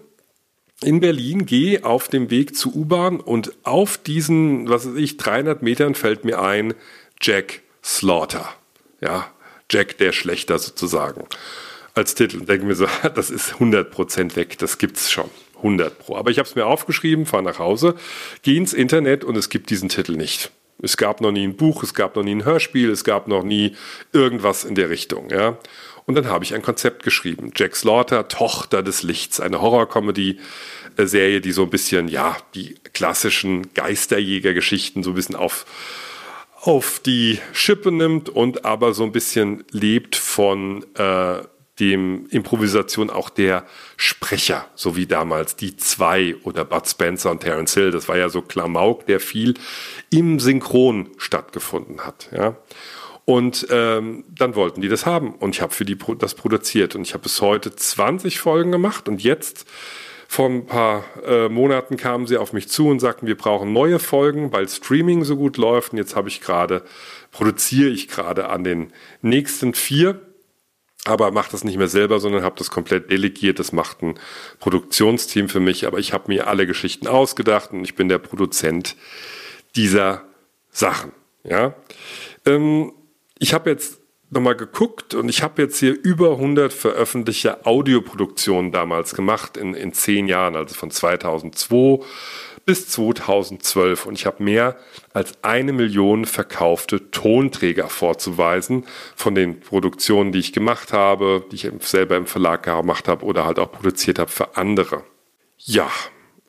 in 0.83 0.99
Berlin, 0.99 1.45
gehe 1.45 1.85
auf 1.85 2.07
dem 2.07 2.29
Weg 2.29 2.55
zur 2.55 2.75
U-Bahn 2.75 3.19
und 3.19 3.53
auf 3.63 3.97
diesen, 3.97 4.69
was 4.69 4.87
weiß 4.87 4.95
ich, 4.95 5.17
300 5.17 5.61
Metern 5.61 5.95
fällt 5.95 6.25
mir 6.25 6.41
ein, 6.41 6.73
Jack 7.21 7.61
Slaughter. 7.83 8.47
Ja, 9.01 9.31
Jack 9.71 9.97
der 9.97 10.11
Schlechter 10.11 10.59
sozusagen. 10.59 11.25
Als 11.95 12.15
Titel. 12.15 12.39
Und 12.39 12.49
denke 12.49 12.65
mir 12.65 12.75
so, 12.75 12.87
das 13.15 13.29
ist 13.29 13.53
100% 13.53 14.35
weg, 14.35 14.57
das 14.57 14.77
gibt's 14.77 15.11
schon. 15.11 15.29
100 15.63 15.97
Pro. 15.97 16.15
Aber 16.17 16.29
ich 16.29 16.37
habe 16.37 16.47
es 16.47 16.55
mir 16.55 16.65
aufgeschrieben, 16.65 17.25
fahre 17.25 17.43
nach 17.43 17.59
Hause, 17.59 17.95
gehe 18.41 18.57
ins 18.57 18.73
Internet 18.73 19.23
und 19.23 19.35
es 19.37 19.49
gibt 19.49 19.69
diesen 19.69 19.89
Titel 19.89 20.13
nicht. 20.13 20.51
Es 20.81 20.97
gab 20.97 21.21
noch 21.21 21.31
nie 21.31 21.45
ein 21.45 21.55
Buch, 21.55 21.83
es 21.83 21.93
gab 21.93 22.15
noch 22.15 22.23
nie 22.23 22.35
ein 22.35 22.45
Hörspiel, 22.45 22.89
es 22.91 23.03
gab 23.03 23.27
noch 23.27 23.43
nie 23.43 23.75
irgendwas 24.11 24.65
in 24.65 24.75
der 24.75 24.89
Richtung. 24.89 25.29
Ja. 25.29 25.57
Und 26.05 26.15
dann 26.15 26.27
habe 26.27 26.43
ich 26.43 26.53
ein 26.53 26.61
Konzept 26.61 27.03
geschrieben. 27.03 27.51
Jack 27.55 27.75
Slaughter, 27.75 28.27
Tochter 28.27 28.83
des 28.83 29.03
Lichts, 29.03 29.39
eine 29.39 29.61
Horror-Comedy-Serie, 29.61 31.39
die 31.39 31.51
so 31.53 31.63
ein 31.63 31.69
bisschen, 31.69 32.09
ja, 32.09 32.35
die 32.55 32.75
klassischen 32.91 33.73
Geisterjäger-Geschichten 33.73 35.03
so 35.03 35.11
ein 35.11 35.15
bisschen 35.15 35.35
auf, 35.35 35.65
auf 36.59 36.99
die 36.99 37.39
Schippe 37.53 37.91
nimmt 37.91 38.29
und 38.29 38.65
aber 38.65 38.93
so 38.93 39.03
ein 39.03 39.13
bisschen 39.13 39.63
lebt 39.71 40.17
von 40.17 40.85
äh, 40.95 41.37
dem 41.79 42.27
Improvisation 42.29 43.09
auch 43.09 43.29
der 43.29 43.65
Sprecher, 43.97 44.67
so 44.75 44.95
wie 44.95 45.07
damals 45.07 45.55
die 45.55 45.75
zwei 45.75 46.35
oder 46.43 46.65
Bud 46.65 46.87
Spencer 46.87 47.31
und 47.31 47.39
Terence 47.39 47.73
Hill. 47.73 47.91
Das 47.91 48.07
war 48.07 48.17
ja 48.17 48.29
so 48.29 48.41
Klamauk, 48.41 49.07
der 49.07 49.19
viel 49.19 49.55
im 50.11 50.39
Synchron 50.39 51.09
stattgefunden 51.17 52.01
hat. 52.01 52.29
Ja. 52.31 52.55
Und 53.25 53.67
ähm, 53.71 54.25
dann 54.29 54.55
wollten 54.55 54.81
die 54.81 54.89
das 54.89 55.05
haben 55.05 55.33
und 55.35 55.55
ich 55.55 55.61
habe 55.61 55.73
für 55.73 55.85
die 55.85 55.97
das 56.19 56.35
produziert 56.35 56.95
und 56.95 57.03
ich 57.03 57.13
habe 57.13 57.23
bis 57.23 57.41
heute 57.41 57.73
20 57.73 58.39
Folgen 58.39 58.71
gemacht 58.71 59.07
und 59.07 59.23
jetzt 59.23 59.65
vor 60.27 60.49
ein 60.49 60.65
paar 60.65 61.05
äh, 61.25 61.47
Monaten 61.47 61.95
kamen 61.95 62.27
sie 62.27 62.37
auf 62.37 62.53
mich 62.53 62.67
zu 62.67 62.87
und 62.87 62.99
sagten, 62.99 63.27
wir 63.27 63.37
brauchen 63.37 63.71
neue 63.71 63.99
Folgen, 63.99 64.51
weil 64.51 64.67
Streaming 64.67 65.23
so 65.23 65.37
gut 65.37 65.57
läuft 65.57 65.93
und 65.93 65.99
jetzt 65.99 66.15
habe 66.15 66.27
ich 66.27 66.41
gerade 66.41 66.83
produziere 67.31 67.89
ich 67.89 68.09
gerade 68.09 68.49
an 68.49 68.63
den 68.63 68.91
nächsten 69.21 69.73
vier 69.73 70.19
aber 71.05 71.31
mache 71.31 71.51
das 71.51 71.63
nicht 71.63 71.77
mehr 71.77 71.87
selber, 71.87 72.19
sondern 72.19 72.43
habe 72.43 72.55
das 72.57 72.71
komplett 72.71 73.11
delegiert. 73.11 73.59
Das 73.59 73.71
macht 73.73 74.01
ein 74.01 74.19
Produktionsteam 74.59 75.49
für 75.49 75.59
mich, 75.59 75.85
aber 75.85 75.99
ich 75.99 76.13
habe 76.13 76.31
mir 76.31 76.47
alle 76.47 76.65
Geschichten 76.65 77.07
ausgedacht 77.07 77.71
und 77.71 77.83
ich 77.83 77.95
bin 77.95 78.07
der 78.07 78.19
Produzent 78.19 78.95
dieser 79.75 80.23
Sachen. 80.71 81.11
Ja, 81.43 81.75
ähm, 82.45 82.93
ich 83.37 83.53
habe 83.53 83.69
jetzt 83.69 83.99
nochmal 84.29 84.55
geguckt 84.55 85.13
und 85.13 85.29
ich 85.29 85.43
habe 85.43 85.61
jetzt 85.61 85.77
hier 85.77 85.93
über 86.01 86.31
100 86.31 86.71
veröffentlichte 86.71 87.65
Audioproduktionen 87.65 88.71
damals 88.71 89.13
gemacht 89.13 89.57
in, 89.57 89.73
in 89.73 89.93
zehn 89.93 90.27
Jahren, 90.27 90.55
also 90.55 90.73
von 90.73 90.89
2002 90.89 92.03
bis 92.65 92.87
2012 92.89 94.05
und 94.05 94.13
ich 94.13 94.25
habe 94.25 94.43
mehr 94.43 94.77
als 95.13 95.43
eine 95.43 95.73
Million 95.73 96.25
verkaufte 96.25 97.11
Tonträger 97.11 97.89
vorzuweisen 97.89 98.85
von 99.15 99.35
den 99.35 99.59
Produktionen, 99.59 100.31
die 100.31 100.39
ich 100.39 100.53
gemacht 100.53 100.93
habe, 100.93 101.45
die 101.51 101.55
ich 101.55 101.69
selber 101.79 102.15
im 102.15 102.25
Verlag 102.25 102.63
gemacht 102.63 103.07
habe 103.07 103.25
oder 103.25 103.45
halt 103.45 103.59
auch 103.59 103.71
produziert 103.71 104.19
habe 104.19 104.31
für 104.31 104.55
andere. 104.55 105.03
Ja, 105.57 105.89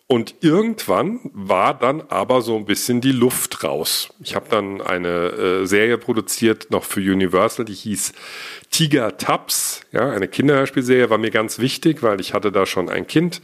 und 0.07 0.35
irgendwann 0.43 1.21
war 1.33 1.73
dann 1.73 2.03
aber 2.09 2.43
so 2.43 2.57
ein 2.57 2.67
bisschen 2.67 3.01
die 3.01 3.13
Luft 3.13 3.65
raus. 3.65 4.11
Ich 4.23 4.35
habe 4.35 4.47
dann 4.51 4.83
eine 4.83 5.09
äh, 5.09 5.67
Serie 5.67 5.97
produziert, 5.97 6.71
noch 6.71 6.85
für 6.85 7.01
Universal, 7.01 7.65
die 7.65 7.75
hieß 7.75 8.13
Tiger 8.71 9.17
Taps. 9.17 9.81
Ja, 9.93 10.11
eine 10.11 10.29
Kinderhörspielserie 10.29 11.09
war 11.09 11.17
mir 11.17 11.31
ganz 11.31 11.59
wichtig, 11.59 12.03
weil 12.03 12.21
ich 12.21 12.35
hatte 12.35 12.53
da 12.53 12.67
schon 12.67 12.91
ein 12.91 13.07
Kind 13.07 13.41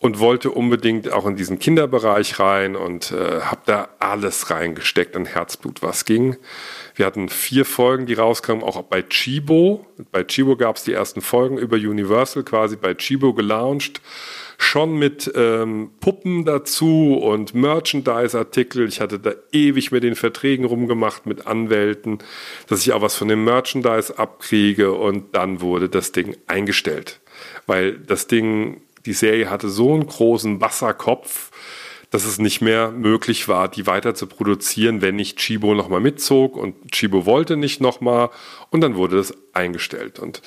und 0.00 0.20
wollte 0.20 0.50
unbedingt 0.50 1.12
auch 1.12 1.26
in 1.26 1.36
diesen 1.36 1.58
Kinderbereich 1.58 2.38
rein 2.38 2.76
und 2.76 3.10
äh, 3.10 3.40
habe 3.40 3.62
da 3.66 3.88
alles 3.98 4.50
reingesteckt 4.50 5.16
an 5.16 5.26
Herzblut, 5.26 5.82
was 5.82 6.04
ging. 6.04 6.36
Wir 6.94 7.06
hatten 7.06 7.28
vier 7.28 7.64
Folgen, 7.64 8.06
die 8.06 8.14
rauskamen, 8.14 8.62
auch 8.62 8.80
bei 8.82 9.02
Chibo. 9.02 9.86
Bei 10.12 10.22
Chibo 10.22 10.56
gab 10.56 10.76
es 10.76 10.84
die 10.84 10.92
ersten 10.92 11.20
Folgen 11.20 11.58
über 11.58 11.76
Universal 11.76 12.44
quasi 12.44 12.76
bei 12.76 12.94
Chibo 12.94 13.34
gelauncht. 13.34 14.00
Schon 14.60 14.98
mit 14.98 15.30
ähm, 15.36 15.90
Puppen 16.00 16.44
dazu 16.44 17.14
und 17.14 17.54
Merchandise-Artikel. 17.54 18.88
Ich 18.88 19.00
hatte 19.00 19.20
da 19.20 19.32
ewig 19.52 19.92
mit 19.92 20.02
den 20.02 20.16
Verträgen 20.16 20.64
rumgemacht 20.64 21.26
mit 21.26 21.46
Anwälten, 21.46 22.18
dass 22.66 22.80
ich 22.80 22.92
auch 22.92 23.00
was 23.00 23.14
von 23.14 23.28
dem 23.28 23.44
Merchandise 23.44 24.18
abkriege 24.18 24.92
und 24.92 25.36
dann 25.36 25.60
wurde 25.60 25.88
das 25.88 26.10
Ding 26.10 26.36
eingestellt. 26.48 27.20
Weil 27.66 27.98
das 27.98 28.26
Ding 28.26 28.80
die 29.06 29.12
Serie 29.12 29.50
hatte 29.50 29.68
so 29.68 29.94
einen 29.94 30.06
großen 30.06 30.60
Wasserkopf, 30.60 31.50
dass 32.10 32.24
es 32.24 32.38
nicht 32.38 32.62
mehr 32.62 32.90
möglich 32.90 33.48
war, 33.48 33.68
die 33.68 33.86
weiter 33.86 34.14
zu 34.14 34.26
produzieren, 34.26 35.02
wenn 35.02 35.16
nicht 35.16 35.38
Chibo 35.38 35.74
nochmal 35.74 36.00
mitzog 36.00 36.56
und 36.56 36.90
Chibo 36.90 37.26
wollte 37.26 37.56
nicht 37.56 37.80
nochmal 37.80 38.30
und 38.70 38.80
dann 38.80 38.96
wurde 38.96 39.16
das 39.16 39.34
eingestellt. 39.52 40.18
Und 40.18 40.40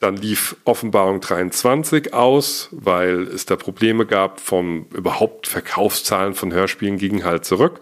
dann 0.00 0.16
lief 0.16 0.56
Offenbarung 0.64 1.20
23 1.20 2.14
aus, 2.14 2.68
weil 2.72 3.22
es 3.22 3.44
da 3.44 3.56
Probleme 3.56 4.06
gab 4.06 4.40
vom 4.40 4.86
überhaupt 4.94 5.46
Verkaufszahlen 5.46 6.34
von 6.34 6.52
Hörspielen 6.52 6.96
gingen 6.96 7.24
halt 7.24 7.44
zurück. 7.44 7.80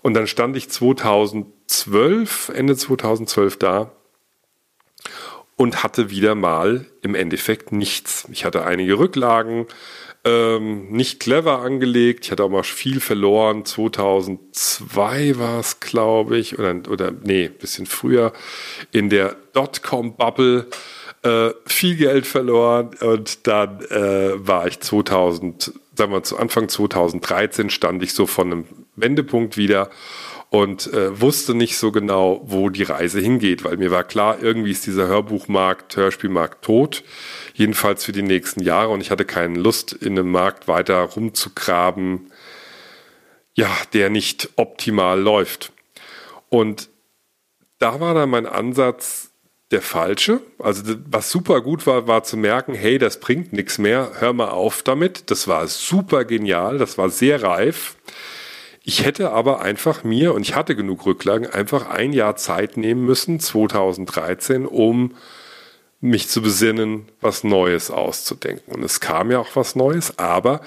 Und 0.00 0.14
dann 0.14 0.26
stand 0.26 0.56
ich 0.56 0.70
2012, 0.70 2.52
Ende 2.54 2.76
2012 2.76 3.58
da 3.58 3.92
und 5.56 5.82
hatte 5.82 6.10
wieder 6.10 6.34
mal 6.34 6.86
im 7.02 7.14
Endeffekt 7.14 7.72
nichts. 7.72 8.26
Ich 8.32 8.44
hatte 8.44 8.64
einige 8.64 8.98
Rücklagen, 8.98 9.66
ähm, 10.24 10.88
nicht 10.90 11.20
clever 11.20 11.60
angelegt. 11.60 12.26
Ich 12.26 12.30
hatte 12.30 12.44
auch 12.44 12.48
mal 12.48 12.62
viel 12.62 13.00
verloren. 13.00 13.64
2002 13.64 15.38
war 15.38 15.60
es, 15.60 15.80
glaube 15.80 16.38
ich, 16.38 16.58
oder, 16.58 16.76
oder 16.88 17.10
nee, 17.10 17.48
bisschen 17.48 17.86
früher 17.86 18.32
in 18.92 19.10
der 19.10 19.36
Dotcom-Bubble. 19.52 20.66
Äh, 21.24 21.50
viel 21.66 21.96
Geld 21.96 22.26
verloren 22.26 22.90
und 23.00 23.46
dann 23.46 23.80
äh, 23.90 24.32
war 24.34 24.66
ich 24.66 24.80
2000, 24.80 25.72
sagen 25.96 26.10
wir 26.10 26.24
zu 26.24 26.36
Anfang 26.36 26.68
2013 26.68 27.70
stand 27.70 28.02
ich 28.02 28.12
so 28.12 28.26
von 28.26 28.50
einem 28.50 28.64
Wendepunkt 28.96 29.56
wieder 29.56 29.88
und 30.52 30.92
äh, 30.92 31.18
wusste 31.18 31.54
nicht 31.54 31.78
so 31.78 31.92
genau, 31.92 32.42
wo 32.44 32.68
die 32.68 32.82
Reise 32.82 33.20
hingeht, 33.20 33.64
weil 33.64 33.78
mir 33.78 33.90
war 33.90 34.04
klar, 34.04 34.36
irgendwie 34.42 34.70
ist 34.70 34.84
dieser 34.86 35.06
Hörbuchmarkt, 35.06 35.96
Hörspielmarkt 35.96 36.62
tot, 36.62 37.04
jedenfalls 37.54 38.04
für 38.04 38.12
die 38.12 38.20
nächsten 38.20 38.62
Jahre 38.62 38.90
und 38.90 39.00
ich 39.00 39.10
hatte 39.10 39.24
keine 39.24 39.58
Lust, 39.58 39.94
in 39.94 40.18
einem 40.18 40.30
Markt 40.30 40.68
weiter 40.68 41.00
rumzugraben, 41.04 42.30
ja, 43.54 43.70
der 43.94 44.10
nicht 44.10 44.50
optimal 44.56 45.18
läuft. 45.18 45.72
Und 46.50 46.90
da 47.78 47.98
war 48.00 48.12
dann 48.12 48.28
mein 48.28 48.44
Ansatz 48.44 49.30
der 49.70 49.80
falsche. 49.80 50.40
Also 50.58 50.82
was 51.06 51.30
super 51.30 51.62
gut 51.62 51.86
war, 51.86 52.06
war 52.06 52.24
zu 52.24 52.36
merken, 52.36 52.74
hey, 52.74 52.98
das 52.98 53.20
bringt 53.20 53.54
nichts 53.54 53.78
mehr, 53.78 54.12
hör 54.18 54.34
mal 54.34 54.50
auf 54.50 54.82
damit. 54.82 55.30
Das 55.30 55.48
war 55.48 55.66
super 55.66 56.26
genial, 56.26 56.76
das 56.76 56.98
war 56.98 57.08
sehr 57.08 57.42
reif 57.42 57.96
Ich 58.84 59.04
hätte 59.04 59.30
aber 59.30 59.62
einfach 59.62 60.02
mir, 60.02 60.34
und 60.34 60.42
ich 60.42 60.56
hatte 60.56 60.74
genug 60.74 61.06
Rücklagen, 61.06 61.46
einfach 61.46 61.88
ein 61.88 62.12
Jahr 62.12 62.34
Zeit 62.34 62.76
nehmen 62.76 63.04
müssen, 63.04 63.38
2013, 63.38 64.66
um 64.66 65.14
mich 66.00 66.28
zu 66.28 66.42
besinnen, 66.42 67.06
was 67.20 67.44
Neues 67.44 67.92
auszudenken. 67.92 68.74
Und 68.74 68.82
es 68.82 68.98
kam 68.98 69.30
ja 69.30 69.38
auch 69.38 69.54
was 69.54 69.76
Neues, 69.76 70.18
aber 70.18 70.62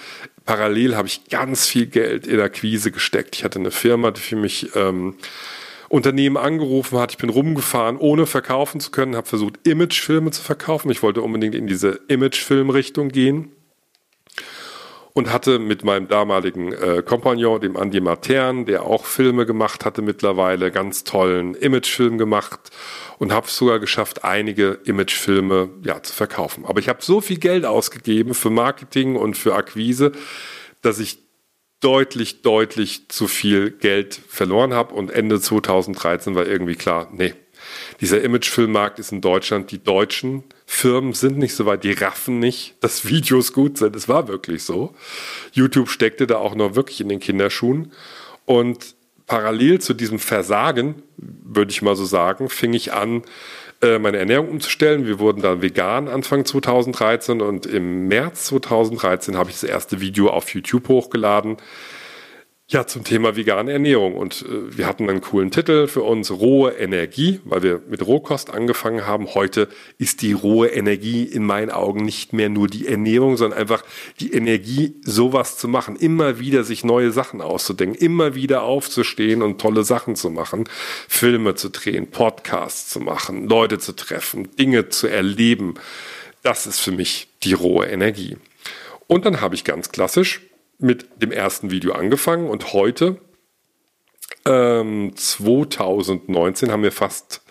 parallel 0.45 0.95
habe 0.95 1.09
ich 1.09 1.27
ganz 1.29 1.67
viel 1.67 1.87
Geld 1.87 2.25
in 2.25 2.39
Akquise 2.39 2.91
gesteckt. 2.91 3.35
Ich 3.35 3.43
hatte 3.43 3.59
eine 3.59 3.71
Firma, 3.71 4.11
die 4.11 4.21
für 4.21 4.37
mich 4.37 4.73
ähm, 4.75 5.15
Unternehmen 5.89 6.37
angerufen 6.37 6.97
hat. 6.97 7.11
Ich 7.11 7.17
bin 7.17 7.29
rumgefahren, 7.29 7.97
ohne 7.97 8.27
verkaufen 8.27 8.79
zu 8.79 8.91
können, 8.91 9.17
habe 9.17 9.27
versucht, 9.27 9.67
Imagefilme 9.67 10.31
zu 10.31 10.41
verkaufen. 10.41 10.89
Ich 10.89 11.03
wollte 11.03 11.21
unbedingt 11.21 11.53
in 11.53 11.67
diese 11.67 11.99
Imagefilm-Richtung 12.07 13.09
gehen 13.09 13.51
und 15.17 15.31
hatte 15.31 15.59
mit 15.59 15.85
meinem 15.85 16.09
damaligen 16.09 16.73
äh, 16.73 17.01
Kompagnon, 17.03 17.61
dem 17.61 17.77
Andy 17.77 18.01
Matern, 18.01 18.65
der 18.65 18.83
auch 18.83 19.05
Filme 19.05 19.45
gemacht 19.45 19.85
hatte 19.85 20.01
mittlerweile, 20.01 20.71
ganz 20.71 21.05
tollen 21.05 21.55
Imagefilm 21.55 22.17
gemacht 22.17 22.59
und 23.17 23.31
habe 23.31 23.47
sogar 23.47 23.79
geschafft, 23.79 24.25
einige 24.25 24.77
Imagefilme 24.83 25.69
ja, 25.83 26.03
zu 26.03 26.13
verkaufen. 26.13 26.65
Aber 26.65 26.81
ich 26.81 26.89
habe 26.89 26.99
so 27.01 27.21
viel 27.21 27.37
Geld 27.37 27.65
ausgegeben 27.65 28.33
für 28.33 28.49
Marketing 28.49 29.15
und 29.15 29.37
für 29.37 29.55
Akquise, 29.55 30.11
dass 30.81 30.99
ich 30.99 31.19
deutlich, 31.79 32.41
deutlich 32.41 33.07
zu 33.07 33.27
viel 33.27 33.71
Geld 33.71 34.19
verloren 34.27 34.73
habe 34.73 34.93
und 34.93 35.11
Ende 35.11 35.39
2013 35.39 36.35
war 36.35 36.45
irgendwie 36.45 36.75
klar, 36.75 37.07
nee, 37.13 37.33
dieser 38.01 38.21
Imagefilmmarkt 38.21 38.99
ist 38.99 39.13
in 39.13 39.21
Deutschland, 39.21 39.71
die 39.71 39.81
deutschen 39.81 40.43
Firmen 40.65 41.13
sind 41.13 41.37
nicht 41.37 41.55
so 41.55 41.65
weit, 41.65 41.83
die 41.83 41.93
raffen 41.93 42.39
nicht, 42.39 42.75
dass 42.81 43.07
Videos 43.07 43.53
gut 43.53 43.77
sind. 43.77 43.95
Es 43.95 44.09
war 44.09 44.27
wirklich 44.27 44.63
so. 44.63 44.95
YouTube 45.51 45.89
steckte 45.89 46.27
da 46.27 46.37
auch 46.37 46.55
noch 46.55 46.75
wirklich 46.75 47.01
in 47.01 47.09
den 47.09 47.19
Kinderschuhen 47.19 47.91
und 48.45 48.95
parallel 49.27 49.79
zu 49.79 49.93
diesem 49.93 50.19
Versagen, 50.19 51.03
würde 51.17 51.71
ich 51.71 51.81
mal 51.81 51.95
so 51.95 52.05
sagen, 52.05 52.49
fing 52.49 52.73
ich 52.73 52.93
an, 52.93 53.23
äh, 53.81 53.99
meine 53.99 54.17
Ernährung 54.17 54.49
umzustellen. 54.49 55.05
Wir 55.05 55.19
wurden 55.19 55.41
dann 55.41 55.61
vegan 55.61 56.07
Anfang 56.07 56.45
2013 56.45 57.41
und 57.41 57.65
im 57.65 58.07
März 58.07 58.45
2013 58.45 59.37
habe 59.37 59.49
ich 59.49 59.59
das 59.59 59.69
erste 59.69 60.01
Video 60.01 60.29
auf 60.29 60.53
YouTube 60.53 60.87
hochgeladen. 60.87 61.57
Ja, 62.67 62.87
zum 62.87 63.03
Thema 63.03 63.35
vegane 63.35 63.71
Ernährung. 63.71 64.15
Und 64.15 64.41
äh, 64.41 64.75
wir 64.75 64.87
hatten 64.87 65.07
einen 65.07 65.21
coolen 65.21 65.51
Titel 65.51 65.85
für 65.85 66.01
uns, 66.01 66.31
rohe 66.31 66.71
Energie, 66.71 67.39
weil 67.43 67.61
wir 67.61 67.83
mit 67.87 68.03
Rohkost 68.03 68.49
angefangen 68.49 69.05
haben. 69.05 69.35
Heute 69.35 69.69
ist 69.99 70.23
die 70.23 70.33
rohe 70.33 70.69
Energie 70.69 71.25
in 71.25 71.45
meinen 71.45 71.69
Augen 71.69 72.03
nicht 72.03 72.33
mehr 72.33 72.49
nur 72.49 72.67
die 72.67 72.87
Ernährung, 72.87 73.37
sondern 73.37 73.59
einfach 73.59 73.83
die 74.19 74.33
Energie, 74.33 74.95
sowas 75.03 75.59
zu 75.59 75.67
machen, 75.67 75.95
immer 75.95 76.39
wieder 76.39 76.63
sich 76.63 76.83
neue 76.83 77.11
Sachen 77.11 77.39
auszudenken, 77.39 77.99
immer 78.03 78.33
wieder 78.33 78.63
aufzustehen 78.63 79.43
und 79.43 79.61
tolle 79.61 79.83
Sachen 79.83 80.15
zu 80.15 80.31
machen, 80.31 80.63
Filme 81.07 81.53
zu 81.53 81.69
drehen, 81.69 82.09
Podcasts 82.09 82.89
zu 82.89 82.99
machen, 82.99 83.47
Leute 83.47 83.77
zu 83.77 83.91
treffen, 83.91 84.55
Dinge 84.55 84.89
zu 84.89 85.05
erleben. 85.05 85.75
Das 86.41 86.65
ist 86.65 86.79
für 86.79 86.91
mich 86.91 87.27
die 87.43 87.53
rohe 87.53 87.85
Energie. 87.85 88.37
Und 89.05 89.27
dann 89.27 89.39
habe 89.39 89.53
ich 89.53 89.63
ganz 89.63 89.91
klassisch 89.91 90.41
mit 90.77 91.21
dem 91.21 91.31
ersten 91.31 91.71
Video 91.71 91.93
angefangen 91.93 92.49
und 92.49 92.73
heute, 92.73 93.19
ähm, 94.45 95.13
2019, 95.15 96.71
haben 96.71 96.83
wir 96.83 96.91
fast 96.91 97.41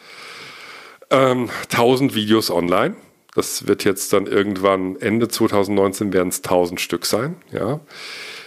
ähm, 1.11 1.51
1000 1.71 2.15
Videos 2.15 2.51
online. 2.51 2.97
Das 3.35 3.67
wird 3.67 3.85
jetzt 3.85 4.13
dann 4.13 4.27
irgendwann 4.27 4.97
Ende 4.97 5.29
2019 5.29 6.13
werden 6.13 6.29
es 6.29 6.39
1000 6.39 6.81
Stück 6.81 7.05
sein. 7.07 7.37
Ja. 7.51 7.81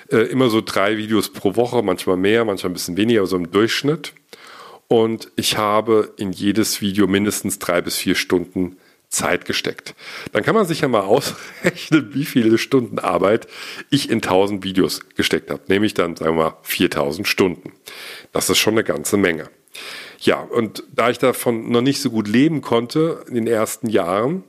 Äh, 0.10 0.28
immer 0.28 0.50
so 0.50 0.62
drei 0.62 0.98
Videos 0.98 1.32
pro 1.32 1.56
Woche, 1.56 1.82
manchmal 1.82 2.18
mehr, 2.18 2.46
manchmal 2.46 2.72
ein 2.72 2.74
bisschen 2.74 2.98
weniger, 2.98 3.26
so 3.26 3.36
im 3.36 3.52
Durchschnitt. 3.52 4.14
Und 4.88 5.32
ich 5.36 5.58
habe 5.58 6.14
in 6.18 6.32
jedes 6.32 6.80
Video 6.80 7.08
mindestens 7.08 7.60
drei 7.60 7.82
bis 7.82 7.98
vier 7.98 8.16
Stunden 8.16 8.78
Zeit 9.10 9.46
gesteckt. 9.46 9.96
Dann 10.34 10.44
kann 10.44 10.56
man 10.56 10.66
sich 10.66 10.82
ja 10.82 10.88
mal 10.88 11.02
ausrechnen, 11.02 12.10
wie 12.14 12.26
viele 12.26 12.58
Stunden 12.58 13.00
Arbeit 13.00 13.48
ich 13.90 14.10
in 14.10 14.18
1000 14.18 14.64
Videos 14.64 15.02
gesteckt 15.16 15.50
habe. 15.50 15.64
Nämlich 15.68 15.94
dann, 15.94 16.16
sagen 16.16 16.38
wir 16.38 16.44
mal, 16.52 16.58
4000 16.64 17.28
Stunden. 17.28 17.74
Das 18.34 18.50
ist 18.50 18.58
schon 18.58 18.74
eine 18.74 18.84
ganze 18.84 19.18
Menge. 19.18 19.50
Ja, 20.20 20.42
und 20.42 20.84
da 20.94 21.10
ich 21.10 21.20
davon 21.20 21.72
noch 21.72 21.82
nicht 21.82 22.02
so 22.02 22.10
gut 22.10 22.28
leben 22.28 22.62
konnte 22.62 23.24
in 23.28 23.36
den 23.36 23.48
ersten 23.48 23.88
Jahren, 23.88 24.44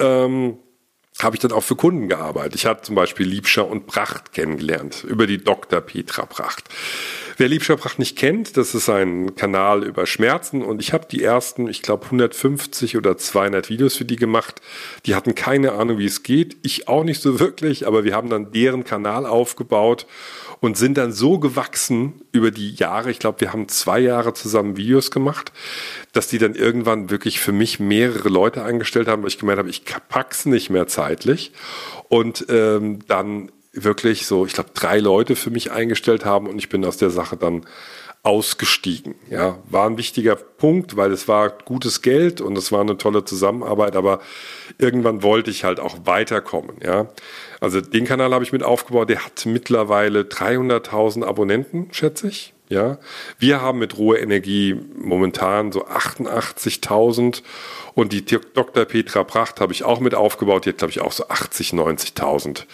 ähm, 0.00 0.58
habe 1.22 1.36
ich 1.36 1.40
dann 1.40 1.52
auch 1.52 1.62
für 1.62 1.76
Kunden 1.76 2.08
gearbeitet. 2.08 2.54
Ich 2.56 2.66
hatte 2.66 2.82
zum 2.82 2.94
Beispiel 2.94 3.26
Liebscher 3.26 3.68
und 3.68 3.86
Pracht 3.86 4.32
kennengelernt 4.32 5.04
über 5.04 5.26
die 5.26 5.38
Dr. 5.38 5.80
Petra 5.80 6.26
Pracht. 6.26 6.68
Wer 7.40 7.48
Liebscherpracht 7.48 7.98
nicht 7.98 8.18
kennt, 8.18 8.58
das 8.58 8.74
ist 8.74 8.90
ein 8.90 9.34
Kanal 9.34 9.82
über 9.82 10.04
Schmerzen 10.04 10.60
und 10.62 10.78
ich 10.78 10.92
habe 10.92 11.06
die 11.10 11.22
ersten, 11.22 11.68
ich 11.68 11.80
glaube 11.80 12.04
150 12.04 12.98
oder 12.98 13.16
200 13.16 13.70
Videos 13.70 13.96
für 13.96 14.04
die 14.04 14.16
gemacht. 14.16 14.60
Die 15.06 15.14
hatten 15.14 15.34
keine 15.34 15.72
Ahnung, 15.72 15.96
wie 15.96 16.04
es 16.04 16.22
geht. 16.22 16.58
Ich 16.60 16.86
auch 16.86 17.02
nicht 17.02 17.22
so 17.22 17.40
wirklich, 17.40 17.86
aber 17.86 18.04
wir 18.04 18.14
haben 18.14 18.28
dann 18.28 18.52
deren 18.52 18.84
Kanal 18.84 19.24
aufgebaut 19.24 20.06
und 20.60 20.76
sind 20.76 20.98
dann 20.98 21.12
so 21.12 21.38
gewachsen 21.38 22.20
über 22.30 22.50
die 22.50 22.74
Jahre. 22.74 23.10
Ich 23.10 23.20
glaube, 23.20 23.40
wir 23.40 23.54
haben 23.54 23.68
zwei 23.68 24.00
Jahre 24.00 24.34
zusammen 24.34 24.76
Videos 24.76 25.10
gemacht, 25.10 25.50
dass 26.12 26.28
die 26.28 26.36
dann 26.36 26.54
irgendwann 26.54 27.08
wirklich 27.08 27.40
für 27.40 27.52
mich 27.52 27.80
mehrere 27.80 28.28
Leute 28.28 28.62
eingestellt 28.64 29.08
haben, 29.08 29.22
weil 29.22 29.28
ich 29.28 29.38
gemeint 29.38 29.58
habe, 29.58 29.70
ich 29.70 29.84
pack's 30.10 30.44
nicht 30.44 30.68
mehr 30.68 30.88
zeitlich. 30.88 31.52
Und 32.10 32.44
ähm, 32.50 32.98
dann 33.08 33.50
wirklich 33.72 34.26
so, 34.26 34.46
ich 34.46 34.52
glaube, 34.52 34.70
drei 34.74 34.98
Leute 34.98 35.36
für 35.36 35.50
mich 35.50 35.70
eingestellt 35.70 36.24
haben 36.24 36.46
und 36.46 36.58
ich 36.58 36.68
bin 36.68 36.84
aus 36.84 36.96
der 36.96 37.10
Sache 37.10 37.36
dann 37.36 37.66
ausgestiegen. 38.22 39.14
Ja, 39.30 39.58
war 39.70 39.88
ein 39.88 39.96
wichtiger 39.96 40.36
Punkt, 40.36 40.96
weil 40.96 41.10
es 41.10 41.26
war 41.26 41.48
gutes 41.50 42.02
Geld 42.02 42.40
und 42.40 42.58
es 42.58 42.70
war 42.70 42.82
eine 42.82 42.98
tolle 42.98 43.24
Zusammenarbeit, 43.24 43.96
aber 43.96 44.20
irgendwann 44.78 45.22
wollte 45.22 45.50
ich 45.50 45.64
halt 45.64 45.80
auch 45.80 46.00
weiterkommen. 46.04 46.76
Ja, 46.82 47.08
also 47.60 47.80
den 47.80 48.04
Kanal 48.04 48.34
habe 48.34 48.44
ich 48.44 48.52
mit 48.52 48.62
aufgebaut. 48.62 49.08
Der 49.08 49.24
hat 49.24 49.46
mittlerweile 49.46 50.22
300.000 50.22 51.24
Abonnenten, 51.24 51.88
schätze 51.92 52.28
ich. 52.28 52.52
Ja, 52.68 52.98
wir 53.38 53.62
haben 53.62 53.80
mit 53.80 53.98
Ruhe 53.98 54.18
Energie 54.18 54.78
momentan 54.96 55.72
so 55.72 55.86
88.000 55.86 57.42
und 57.94 58.12
die 58.12 58.24
Dr. 58.24 58.84
Petra 58.84 59.24
Pracht 59.24 59.60
habe 59.60 59.72
ich 59.72 59.82
auch 59.82 59.98
mit 59.98 60.14
aufgebaut. 60.14 60.66
Hat, 60.66 60.78
glaube 60.78 60.92
ich, 60.92 61.00
auch 61.00 61.10
so 61.10 61.26
80, 61.26 61.72
90.000 61.72 62.66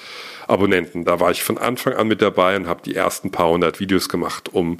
Abonnenten. 0.48 1.04
Da 1.04 1.20
war 1.20 1.30
ich 1.30 1.42
von 1.42 1.59
Anfang 1.59 1.94
an 1.94 2.09
mit 2.09 2.22
dabei 2.22 2.56
und 2.56 2.66
habe 2.66 2.82
die 2.82 2.94
ersten 2.94 3.30
paar 3.30 3.50
hundert 3.50 3.80
Videos 3.80 4.09
gemacht, 4.09 4.52
um 4.52 4.78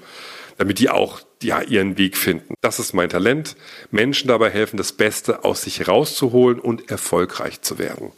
damit 0.59 0.79
die 0.79 0.91
auch 0.91 1.21
ja, 1.43 1.61
ihren 1.61 1.99
Weg 1.99 2.17
finden. 2.17 2.55
Das 2.61 2.79
ist 2.79 2.95
mein 2.95 3.11
Talent. 3.11 3.57
Menschen 3.91 4.29
dabei 4.29 4.51
helfen, 4.51 4.77
das 4.77 4.93
Beste 4.93 5.45
aus 5.45 5.63
sich 5.63 5.87
rauszuholen 5.87 6.59
und 6.59 6.91
erfolgreich 6.91 7.61
zu 7.61 7.79
werden. 7.79 8.13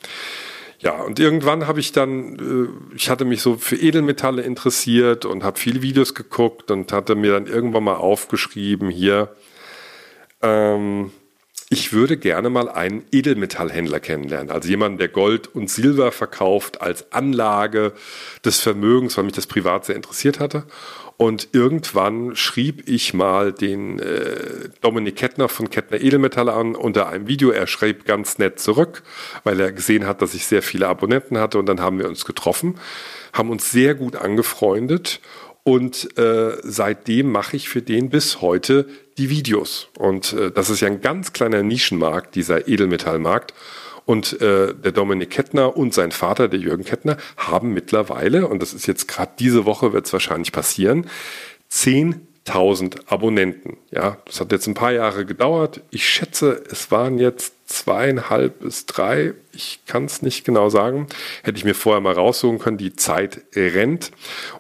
Ja, 0.80 0.92
und 1.02 1.18
irgendwann 1.18 1.66
habe 1.66 1.80
ich 1.80 1.90
dann, 1.90 2.36
äh, 2.36 2.96
ich 2.96 3.10
hatte 3.10 3.24
mich 3.24 3.42
so 3.42 3.56
für 3.56 3.74
Edelmetalle 3.74 4.42
interessiert 4.42 5.24
und 5.24 5.42
habe 5.42 5.58
viele 5.58 5.82
Videos 5.82 6.14
geguckt 6.14 6.70
und 6.70 6.92
hatte 6.92 7.16
mir 7.16 7.32
dann 7.32 7.48
irgendwann 7.48 7.82
mal 7.82 7.96
aufgeschrieben, 7.96 8.88
hier, 8.88 9.34
ähm, 10.40 11.10
ich 11.70 11.92
würde 11.92 12.16
gerne 12.16 12.48
mal 12.48 12.68
einen 12.68 13.04
Edelmetallhändler 13.12 14.00
kennenlernen, 14.00 14.50
also 14.50 14.68
jemanden, 14.68 14.98
der 14.98 15.08
Gold 15.08 15.54
und 15.54 15.70
Silber 15.70 16.12
verkauft 16.12 16.80
als 16.80 17.12
Anlage 17.12 17.92
des 18.44 18.60
Vermögens, 18.60 19.16
weil 19.16 19.24
mich 19.24 19.34
das 19.34 19.46
privat 19.46 19.84
sehr 19.84 19.96
interessiert 19.96 20.40
hatte. 20.40 20.64
Und 21.18 21.48
irgendwann 21.52 22.36
schrieb 22.36 22.88
ich 22.88 23.12
mal 23.12 23.52
den 23.52 23.98
äh, 23.98 24.68
Dominik 24.80 25.16
Kettner 25.16 25.48
von 25.48 25.68
Kettner 25.68 26.00
Edelmetalle 26.00 26.52
an 26.52 26.76
unter 26.76 27.08
einem 27.08 27.26
Video. 27.26 27.50
Er 27.50 27.66
schrieb 27.66 28.04
ganz 28.04 28.38
nett 28.38 28.60
zurück, 28.60 29.02
weil 29.42 29.58
er 29.58 29.72
gesehen 29.72 30.06
hat, 30.06 30.22
dass 30.22 30.34
ich 30.34 30.46
sehr 30.46 30.62
viele 30.62 30.86
Abonnenten 30.86 31.36
hatte. 31.36 31.58
Und 31.58 31.66
dann 31.66 31.80
haben 31.80 31.98
wir 31.98 32.06
uns 32.06 32.24
getroffen, 32.24 32.78
haben 33.32 33.50
uns 33.50 33.72
sehr 33.72 33.96
gut 33.96 34.14
angefreundet. 34.14 35.20
Und 35.68 36.16
äh, 36.16 36.56
seitdem 36.62 37.30
mache 37.30 37.54
ich 37.54 37.68
für 37.68 37.82
den 37.82 38.08
bis 38.08 38.40
heute 38.40 38.86
die 39.18 39.28
Videos. 39.28 39.88
Und 39.98 40.32
äh, 40.32 40.50
das 40.50 40.70
ist 40.70 40.80
ja 40.80 40.86
ein 40.86 41.02
ganz 41.02 41.34
kleiner 41.34 41.62
Nischenmarkt, 41.62 42.34
dieser 42.36 42.68
Edelmetallmarkt. 42.68 43.52
Und 44.06 44.40
äh, 44.40 44.72
der 44.72 44.92
Dominik 44.92 45.28
Kettner 45.28 45.76
und 45.76 45.92
sein 45.92 46.10
Vater, 46.10 46.48
der 46.48 46.58
Jürgen 46.58 46.86
Kettner, 46.86 47.18
haben 47.36 47.74
mittlerweile, 47.74 48.48
und 48.48 48.62
das 48.62 48.72
ist 48.72 48.86
jetzt 48.86 49.08
gerade 49.08 49.32
diese 49.38 49.66
Woche, 49.66 49.92
wird 49.92 50.06
es 50.06 50.12
wahrscheinlich 50.14 50.52
passieren, 50.52 51.04
10.000 51.70 53.00
Abonnenten. 53.04 53.76
Ja, 53.90 54.16
das 54.24 54.40
hat 54.40 54.50
jetzt 54.52 54.68
ein 54.68 54.74
paar 54.74 54.92
Jahre 54.92 55.26
gedauert. 55.26 55.82
Ich 55.90 56.08
schätze, 56.08 56.64
es 56.70 56.90
waren 56.90 57.18
jetzt 57.18 57.52
zweieinhalb 57.68 58.60
bis 58.60 58.86
drei. 58.86 59.34
Ich 59.52 59.80
kann 59.86 60.06
es 60.06 60.22
nicht 60.22 60.44
genau 60.44 60.70
sagen. 60.70 61.06
Hätte 61.42 61.58
ich 61.58 61.64
mir 61.64 61.74
vorher 61.74 62.00
mal 62.00 62.14
raussuchen 62.14 62.58
können. 62.58 62.78
Die 62.78 62.96
Zeit 62.96 63.42
rennt. 63.54 64.10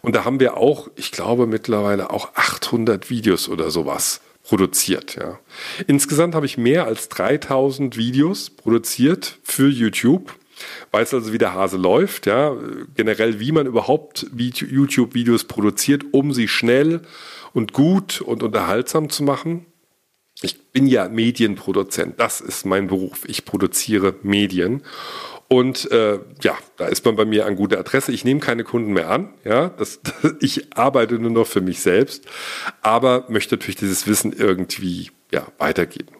Und 0.02 0.14
da 0.14 0.24
haben 0.24 0.40
wir 0.40 0.56
auch, 0.56 0.88
ich 0.94 1.10
glaube, 1.10 1.46
mittlerweile 1.46 2.10
auch 2.10 2.34
800 2.34 3.10
Videos 3.10 3.48
oder 3.48 3.70
sowas 3.70 4.20
produziert. 4.44 5.16
Ja. 5.16 5.38
Insgesamt 5.86 6.34
habe 6.34 6.46
ich 6.46 6.56
mehr 6.56 6.84
als 6.84 7.08
3000 7.08 7.96
Videos 7.96 8.50
produziert 8.50 9.38
für 9.42 9.68
YouTube 9.68 10.34
weiß 10.90 11.14
also, 11.14 11.32
wie 11.32 11.38
der 11.38 11.54
Hase 11.54 11.76
läuft, 11.76 12.26
ja, 12.26 12.56
generell, 12.96 13.40
wie 13.40 13.52
man 13.52 13.66
überhaupt 13.66 14.26
YouTube-Videos 14.34 15.44
produziert, 15.44 16.06
um 16.12 16.32
sie 16.32 16.48
schnell 16.48 17.02
und 17.52 17.72
gut 17.72 18.20
und 18.20 18.42
unterhaltsam 18.42 19.10
zu 19.10 19.22
machen. 19.22 19.66
Ich 20.40 20.70
bin 20.70 20.86
ja 20.86 21.08
Medienproduzent, 21.08 22.20
das 22.20 22.40
ist 22.40 22.64
mein 22.64 22.86
Beruf. 22.86 23.24
Ich 23.26 23.44
produziere 23.44 24.14
Medien. 24.22 24.82
Und 25.48 25.90
äh, 25.90 26.18
ja, 26.42 26.56
da 26.76 26.86
ist 26.86 27.04
man 27.06 27.16
bei 27.16 27.24
mir 27.24 27.46
an 27.46 27.56
guter 27.56 27.78
Adresse. 27.78 28.12
Ich 28.12 28.24
nehme 28.24 28.38
keine 28.38 28.64
Kunden 28.64 28.92
mehr 28.92 29.10
an. 29.10 29.30
Ja, 29.44 29.68
das, 29.70 30.00
ich 30.40 30.76
arbeite 30.76 31.18
nur 31.18 31.30
noch 31.30 31.46
für 31.46 31.62
mich 31.62 31.80
selbst, 31.80 32.24
aber 32.82 33.24
möchte 33.28 33.56
natürlich 33.56 33.76
dieses 33.76 34.06
Wissen 34.06 34.32
irgendwie 34.32 35.10
ja, 35.32 35.46
weitergeben. 35.58 36.14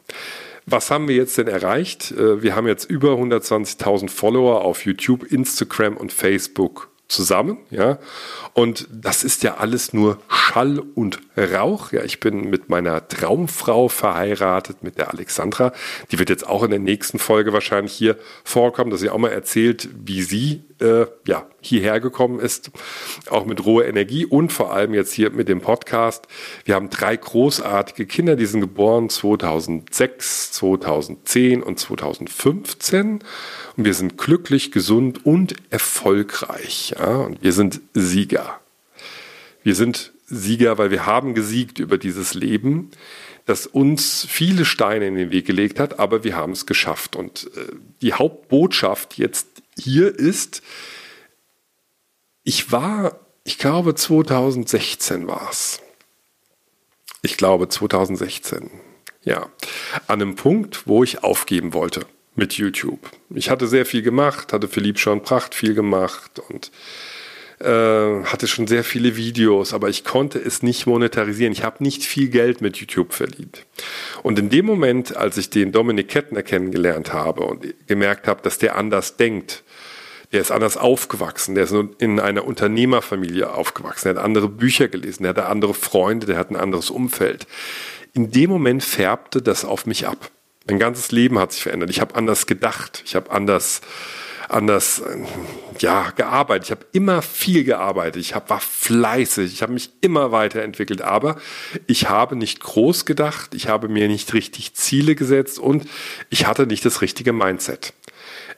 Was 0.67 0.91
haben 0.91 1.09
wir 1.09 1.17
jetzt 1.17 1.39
denn 1.39 1.47
erreicht? 1.47 2.11
Äh, 2.13 2.43
wir 2.43 2.57
haben 2.57 2.67
jetzt 2.67 2.91
über 2.91 3.13
120.000 3.13 4.09
Follower 4.09 4.63
auf 4.63 4.85
YouTube, 4.85 5.25
Instagram 5.31 5.97
und 5.97 6.13
Facebook 6.13 6.89
zusammen, 7.07 7.59
ja. 7.71 7.99
Und 8.53 8.87
das 8.91 9.25
ist 9.25 9.43
ja 9.43 9.57
alles 9.57 9.93
nur 9.93 10.19
Schall 10.49 10.81
und 10.95 11.21
Rauch. 11.37 11.93
Ja, 11.93 12.03
ich 12.03 12.21
bin 12.21 12.49
mit 12.49 12.69
meiner 12.69 13.07
Traumfrau 13.07 13.89
verheiratet, 13.89 14.83
mit 14.83 14.99
der 14.99 15.13
Alexandra. 15.13 15.73
Die 16.11 16.19
wird 16.19 16.31
jetzt 16.31 16.47
auch 16.47 16.63
in 16.63 16.71
der 16.71 16.79
nächsten 16.79 17.19
Folge 17.19 17.53
wahrscheinlich 17.53 17.93
hier 17.93 18.17
vorkommen, 18.45 18.91
dass 18.91 19.01
sie 19.01 19.11
auch 19.11 19.19
mal 19.19 19.31
erzählt, 19.31 19.89
wie 19.95 20.23
sie 20.23 20.65
äh, 20.81 21.07
ja, 21.27 21.47
hierher 21.61 22.01
gekommen 22.01 22.41
ist, 22.41 22.71
auch 23.31 23.45
mit 23.45 23.65
roher 23.65 23.87
Energie 23.87 24.25
und 24.25 24.53
vor 24.53 24.73
allem 24.73 24.95
jetzt 24.95 25.13
hier 25.13 25.31
mit 25.31 25.49
dem 25.49 25.61
Podcast. 25.61 26.27
Wir 26.65 26.75
haben 26.77 26.89
drei 26.89 27.17
großartige 27.17 28.07
Kinder, 28.07 28.35
die 28.35 28.47
sind 28.47 28.61
geboren 28.61 29.11
2006, 29.11 30.53
2010 30.53 31.63
und 31.63 31.79
2015 31.79 33.21
und 33.77 33.85
wir 33.85 33.95
sind 33.95 34.17
glücklich, 34.17 34.73
gesund 34.73 35.27
und 35.27 35.55
erfolgreich. 35.71 36.95
Ja? 36.99 37.17
Und 37.17 37.43
wir 37.43 37.53
sind 37.53 37.81
Sieger. 37.93 38.61
Wir 39.63 39.75
sind 39.75 40.13
Sieger, 40.29 40.79
weil 40.79 40.91
wir 40.91 41.07
haben 41.07 41.35
gesiegt 41.35 41.79
über 41.79 41.99
dieses 41.99 42.35
Leben, 42.35 42.91
das 43.47 43.67
uns 43.67 44.27
viele 44.29 44.65
Steine 44.65 45.07
in 45.07 45.15
den 45.15 45.31
Weg 45.31 45.47
gelegt 45.47 45.81
hat, 45.81 45.99
aber 45.99 46.23
wir 46.23 46.37
haben 46.37 46.53
es 46.53 46.67
geschafft. 46.67 47.17
Und 47.17 47.51
äh, 47.57 47.73
die 48.03 48.13
Hauptbotschaft 48.13 49.17
jetzt 49.17 49.47
hier 49.79 50.15
ist, 50.15 50.63
ich 52.45 52.71
war, 52.71 53.19
ich 53.45 53.59
glaube 53.59 53.95
2016 53.95 55.27
war 55.27 55.49
es. 55.51 55.81
Ich 57.23 57.37
glaube 57.37 57.69
2016. 57.69 58.71
Ja, 59.25 59.51
an 60.07 60.23
einem 60.23 60.37
Punkt, 60.37 60.87
wo 60.87 61.03
ich 61.03 61.25
aufgeben 61.25 61.73
wollte 61.73 62.07
mit 62.35 62.55
YouTube. 62.55 63.11
Ich 63.31 63.51
hatte 63.51 63.67
sehr 63.67 63.85
viel 63.85 64.03
gemacht, 64.03 64.53
hatte 64.53 64.69
für 64.69 64.81
Lieb 64.81 64.99
schon 64.99 65.23
Pracht 65.23 65.55
viel 65.55 65.75
gemacht 65.75 66.39
und 66.49 66.71
hatte 67.61 68.47
schon 68.47 68.67
sehr 68.67 68.85
viele 68.85 69.17
Videos, 69.17 69.75
aber 69.75 69.89
ich 69.89 70.05
konnte 70.05 70.39
es 70.39 70.63
nicht 70.63 70.87
monetarisieren. 70.87 71.53
Ich 71.53 71.65
habe 71.65 71.83
nicht 71.83 72.05
viel 72.05 72.29
Geld 72.29 72.61
mit 72.61 72.77
YouTube 72.77 73.13
verdient. 73.13 73.67
Und 74.23 74.39
in 74.39 74.49
dem 74.49 74.65
Moment, 74.67 75.17
als 75.17 75.37
ich 75.39 75.51
den 75.51 75.73
Dominik 75.73 76.09
Kettner 76.09 76.43
kennengelernt 76.43 77.13
habe 77.13 77.43
und 77.43 77.75
gemerkt 77.87 78.29
habe, 78.29 78.43
dass 78.43 78.59
der 78.59 78.77
anders 78.77 79.17
denkt, 79.17 79.65
der 80.31 80.41
ist 80.41 80.53
anders 80.53 80.77
aufgewachsen, 80.77 81.55
der 81.55 81.65
ist 81.65 81.75
in 81.99 82.21
einer 82.21 82.45
Unternehmerfamilie 82.45 83.53
aufgewachsen, 83.53 84.09
der 84.09 84.17
hat 84.17 84.25
andere 84.25 84.49
Bücher 84.49 84.89
gelesen, 84.89 85.23
der 85.23 85.31
hatte 85.31 85.47
andere 85.47 85.75
Freunde, 85.75 86.27
der 86.27 86.37
hat 86.37 86.51
ein 86.51 86.57
anderes 86.57 86.91
Umfeld. 86.91 87.47
In 88.13 88.31
dem 88.31 88.51
Moment 88.51 88.85
färbte 88.85 89.43
das 89.43 89.65
auf 89.65 89.87
mich 89.87 90.07
ab. 90.07 90.31
Mein 90.69 90.79
ganzes 90.79 91.13
Leben 91.13 91.39
hat 91.39 91.53
sich 91.53 91.63
verändert. 91.63 91.89
Ich 91.91 92.01
habe 92.01 92.15
anders 92.15 92.47
gedacht, 92.47 93.03
ich 93.07 93.17
habe 93.17 93.31
anders 93.31 93.81
anders 94.49 95.01
äh, 95.01 95.19
ja 95.81 96.11
gearbeitet. 96.11 96.67
Ich 96.67 96.71
habe 96.71 96.87
immer 96.93 97.23
viel 97.23 97.65
gearbeitet. 97.65 98.21
Ich 98.21 98.35
hab, 98.35 98.51
war 98.51 98.61
fleißig. 98.61 99.53
Ich 99.53 99.63
habe 99.63 99.73
mich 99.73 99.91
immer 100.01 100.33
weiterentwickelt. 100.33 101.03
Aber 101.03 101.37
ich 101.87 102.09
habe 102.09 102.37
nicht 102.37 102.61
groß 102.61 103.05
gedacht. 103.05 103.55
Ich 103.55 103.69
habe 103.69 103.89
mir 103.89 104.09
nicht 104.09 104.35
richtig 104.35 104.75
Ziele 104.75 105.15
gesetzt 105.15 105.59
und 105.59 105.87
ich 106.31 106.47
hatte 106.47 106.67
nicht 106.67 106.85
das 106.85 107.03
richtige 107.03 107.33
Mindset. 107.33 107.93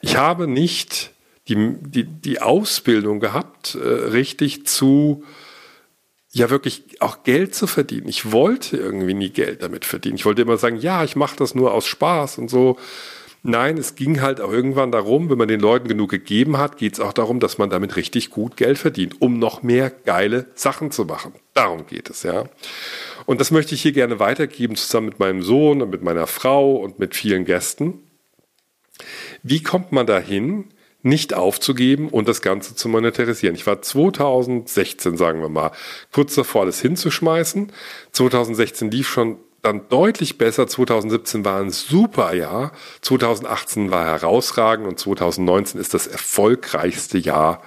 Ich 0.01 0.17
habe 0.17 0.47
nicht 0.47 1.11
die, 1.47 1.75
die, 1.79 2.03
die 2.03 2.41
Ausbildung 2.41 3.19
gehabt, 3.19 3.75
äh, 3.75 3.87
richtig 3.87 4.65
zu 4.65 5.23
ja 6.33 6.49
wirklich 6.49 7.01
auch 7.01 7.23
Geld 7.23 7.53
zu 7.53 7.67
verdienen. 7.67 8.07
Ich 8.07 8.31
wollte 8.31 8.77
irgendwie 8.77 9.13
nie 9.13 9.29
Geld 9.29 9.61
damit 9.63 9.85
verdienen. 9.85 10.15
Ich 10.15 10.25
wollte 10.25 10.41
immer 10.41 10.57
sagen, 10.57 10.77
ja, 10.77 11.03
ich 11.03 11.15
mache 11.15 11.35
das 11.35 11.55
nur 11.55 11.73
aus 11.73 11.85
Spaß 11.85 12.37
und 12.37 12.49
so. 12.49 12.77
Nein, 13.43 13.77
es 13.77 13.95
ging 13.95 14.21
halt 14.21 14.39
auch 14.39 14.51
irgendwann 14.51 14.91
darum, 14.91 15.31
wenn 15.31 15.37
man 15.37 15.47
den 15.47 15.59
Leuten 15.59 15.87
genug 15.87 16.11
gegeben 16.11 16.57
hat, 16.57 16.77
geht 16.77 16.93
es 16.93 16.99
auch 16.99 17.13
darum, 17.13 17.39
dass 17.39 17.57
man 17.57 17.71
damit 17.71 17.95
richtig 17.95 18.29
gut 18.29 18.55
Geld 18.55 18.77
verdient, 18.77 19.19
um 19.19 19.39
noch 19.39 19.63
mehr 19.63 19.89
geile 19.89 20.45
Sachen 20.53 20.91
zu 20.91 21.05
machen. 21.05 21.33
Darum 21.55 21.87
geht 21.87 22.11
es, 22.11 22.21
ja. 22.21 22.43
Und 23.25 23.41
das 23.41 23.49
möchte 23.49 23.73
ich 23.73 23.81
hier 23.81 23.93
gerne 23.93 24.19
weitergeben, 24.19 24.75
zusammen 24.75 25.07
mit 25.07 25.19
meinem 25.19 25.41
Sohn 25.41 25.81
und 25.81 25.89
mit 25.89 26.03
meiner 26.03 26.27
Frau 26.27 26.75
und 26.75 26.99
mit 26.99 27.15
vielen 27.15 27.45
Gästen. 27.45 28.03
Wie 29.41 29.63
kommt 29.63 29.91
man 29.91 30.05
dahin, 30.05 30.65
nicht 31.03 31.33
aufzugeben 31.33 32.09
und 32.09 32.27
das 32.27 32.41
Ganze 32.41 32.75
zu 32.75 32.87
monetarisieren. 32.87 33.55
Ich 33.55 33.65
war 33.65 33.81
2016, 33.81 35.17
sagen 35.17 35.41
wir 35.41 35.49
mal, 35.49 35.71
kurz 36.11 36.35
davor, 36.35 36.61
alles 36.61 36.79
hinzuschmeißen. 36.79 37.71
2016 38.11 38.91
lief 38.91 39.09
schon 39.09 39.37
dann 39.61 39.87
deutlich 39.89 40.37
besser. 40.37 40.67
2017 40.67 41.45
war 41.45 41.61
ein 41.61 41.71
super 41.71 42.33
Jahr. 42.33 42.71
2018 43.01 43.91
war 43.91 44.05
herausragend 44.05 44.87
und 44.87 44.99
2019 44.99 45.79
ist 45.79 45.93
das 45.93 46.07
erfolgreichste 46.07 47.17
Jahr 47.17 47.61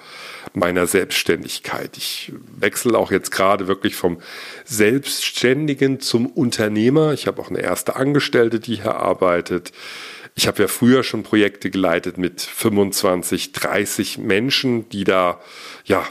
meiner 0.53 0.87
Selbstständigkeit. 0.87 1.97
Ich 1.97 2.33
wechsle 2.57 2.99
auch 2.99 3.11
jetzt 3.11 3.31
gerade 3.31 3.67
wirklich 3.67 3.97
vom 3.97 4.19
Selbstständigen 4.65 6.01
zum 6.01 6.27
Unternehmer. 6.27 7.13
Ich 7.13 7.27
habe 7.27 7.41
auch 7.41 7.51
eine 7.51 7.61
erste 7.61 7.97
Angestellte, 7.97 8.61
die 8.61 8.77
hier 8.77 8.97
arbeitet. 8.97 9.73
Ich 10.37 10.49
habe 10.49 10.63
ja 10.63 10.69
früher 10.69 11.05
schon 11.05 11.23
Projekte 11.23 11.71
geleitet 11.71 12.19
mit 12.19 12.41
25, 12.41 13.53
30 13.53 14.19
Menschen, 14.19 14.89
die 14.89 15.05
da 15.05 15.41
ja 15.85 16.05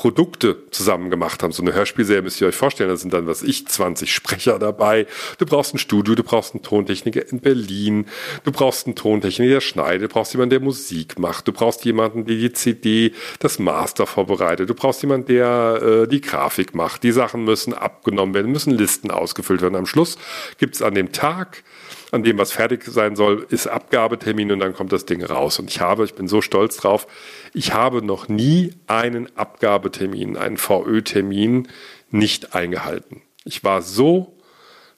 Produkte 0.00 0.56
zusammen 0.70 1.10
gemacht 1.10 1.42
haben. 1.42 1.52
So 1.52 1.60
eine 1.60 1.74
Hörspielserie 1.74 2.22
müsst 2.22 2.40
ihr 2.40 2.46
euch 2.46 2.56
vorstellen, 2.56 2.88
da 2.88 2.96
sind 2.96 3.12
dann, 3.12 3.26
was 3.26 3.42
ich, 3.42 3.68
20 3.68 4.10
Sprecher 4.10 4.58
dabei. 4.58 5.06
Du 5.36 5.44
brauchst 5.44 5.74
ein 5.74 5.78
Studio, 5.78 6.14
du 6.14 6.22
brauchst 6.22 6.54
einen 6.54 6.62
Tontechniker 6.62 7.28
in 7.28 7.40
Berlin, 7.40 8.06
du 8.44 8.50
brauchst 8.50 8.86
einen 8.86 8.96
Tontechniker, 8.96 9.52
der 9.52 9.60
schneidet, 9.60 10.10
du 10.10 10.14
brauchst 10.14 10.32
jemanden, 10.32 10.52
der 10.52 10.60
Musik 10.60 11.18
macht, 11.18 11.48
du 11.48 11.52
brauchst 11.52 11.84
jemanden, 11.84 12.24
der 12.24 12.36
die 12.36 12.50
CD, 12.50 13.12
das 13.40 13.58
Master 13.58 14.06
vorbereitet, 14.06 14.70
du 14.70 14.74
brauchst 14.74 15.02
jemanden, 15.02 15.26
der 15.26 15.82
äh, 15.82 16.08
die 16.08 16.22
Grafik 16.22 16.74
macht. 16.74 17.02
Die 17.02 17.12
Sachen 17.12 17.44
müssen 17.44 17.74
abgenommen 17.74 18.34
werden, 18.34 18.50
müssen 18.50 18.70
Listen 18.70 19.10
ausgefüllt 19.10 19.60
werden. 19.60 19.76
Am 19.76 19.84
Schluss 19.84 20.16
gibt's 20.56 20.80
an 20.80 20.94
dem 20.94 21.12
Tag 21.12 21.62
an 22.12 22.22
dem 22.22 22.38
was 22.38 22.52
fertig 22.52 22.84
sein 22.84 23.16
soll, 23.16 23.46
ist 23.50 23.66
Abgabetermin 23.66 24.52
und 24.52 24.60
dann 24.60 24.74
kommt 24.74 24.92
das 24.92 25.06
Ding 25.06 25.22
raus. 25.24 25.58
Und 25.58 25.70
ich 25.70 25.80
habe, 25.80 26.04
ich 26.04 26.14
bin 26.14 26.28
so 26.28 26.40
stolz 26.40 26.76
drauf, 26.76 27.06
ich 27.54 27.72
habe 27.72 28.02
noch 28.02 28.28
nie 28.28 28.74
einen 28.86 29.28
Abgabetermin, 29.36 30.36
einen 30.36 30.56
VÖ-Termin 30.56 31.68
nicht 32.10 32.54
eingehalten. 32.54 33.22
Ich 33.44 33.64
war 33.64 33.82
so 33.82 34.36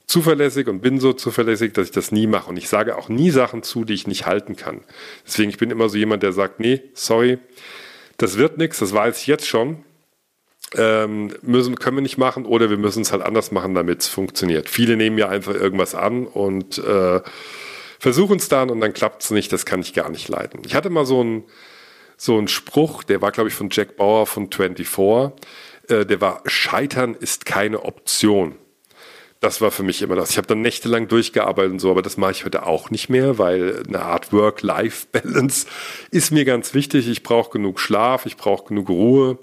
zuverlässig 0.07 0.68
und 0.68 0.81
bin 0.81 1.01
so 1.01 1.12
zuverlässig, 1.12 1.72
dass 1.72 1.87
ich 1.87 1.92
das 1.92 2.12
nie 2.12 2.27
mache. 2.27 2.51
Und 2.51 2.57
ich 2.57 2.68
sage 2.68 2.96
auch 2.96 3.09
nie 3.09 3.31
Sachen 3.31 3.62
zu, 3.62 3.85
die 3.85 3.94
ich 3.94 4.07
nicht 4.07 4.27
halten 4.27 4.57
kann. 4.57 4.81
Deswegen, 5.27 5.51
ich 5.51 5.59
bin 5.59 5.70
immer 5.70 5.88
so 5.88 5.96
jemand, 5.96 6.22
der 6.22 6.33
sagt, 6.33 6.61
nee, 6.61 6.83
sorry, 6.94 7.38
das 8.16 8.38
wird 8.38 8.59
nichts, 8.59 8.79
das 8.79 8.92
weiß 8.92 9.20
ich 9.20 9.27
jetzt 9.27 9.46
schon 9.46 9.85
ähm, 10.77 11.35
müssen, 11.43 11.77
können 11.77 11.97
wir 11.97 12.03
nicht 12.03 12.19
machen 12.19 12.47
oder 12.47 12.71
wir 12.71 12.79
müssen 12.79 13.03
es 13.03 13.13
halt 13.13 13.23
anders 13.23 13.53
machen, 13.53 13.75
damit 13.75 14.01
es 14.01 14.09
funktioniert. 14.09 14.69
Viele 14.69 14.97
nehmen 14.97 15.19
ja 15.19 15.29
einfach 15.29 15.55
irgendwas 15.55 15.95
an 15.95 16.27
und 16.27 16.79
äh, 16.79 17.21
versuchen 17.99 18.39
es 18.39 18.49
dann 18.49 18.71
und 18.71 18.81
dann 18.81 18.93
klappt 18.93 19.23
es 19.23 19.31
nicht. 19.31 19.53
Das 19.53 19.67
kann 19.67 19.81
ich 19.81 19.95
gar 19.95 20.11
nicht 20.11 20.29
leiden. 20.29 20.63
Ich 20.65 20.75
hatte 20.75 20.91
mal 20.91 21.07
so 21.07 21.21
einen 21.21 21.45
so 22.17 22.39
einen 22.39 22.49
Spruch, 22.49 23.03
der 23.03 23.21
war 23.21 23.33
glaube 23.33 23.49
ich 23.49 23.55
von 23.55 23.69
Jack 23.71 23.97
Bauer 23.97 24.27
von 24.27 24.51
24. 24.51 25.33
Äh, 25.89 26.07
der 26.07 26.21
war 26.21 26.43
Scheitern 26.47 27.15
ist 27.15 27.47
keine 27.47 27.85
Option. 27.85 28.57
Das 29.43 29.61
war 29.61 29.73
für 29.73 29.83
mich 29.83 30.01
immer 30.03 30.15
das. 30.15 30.31
Ich 30.31 30.37
habe 30.37 30.47
dann 30.47 30.61
nächtelang 30.61 31.09
durchgearbeitet 31.09 31.73
und 31.73 31.79
so, 31.81 31.91
aber 31.91 32.01
das 32.01 32.17
mache 32.17 32.31
ich 32.31 32.45
heute 32.45 32.65
auch 32.65 32.91
nicht 32.91 33.09
mehr, 33.09 33.39
weil 33.39 33.83
eine 33.89 34.03
Art 34.03 34.33
Work-Life-Balance 34.33 35.67
ist 36.13 36.31
mir 36.31 36.45
ganz 36.45 36.75
wichtig. 36.75 37.09
Ich 37.09 37.25
brauche 37.25 37.51
genug 37.51 37.81
Schlaf, 37.81 38.25
ich 38.25 38.37
brauche 38.37 38.69
genug 38.69 38.89
Ruhe. 38.89 39.39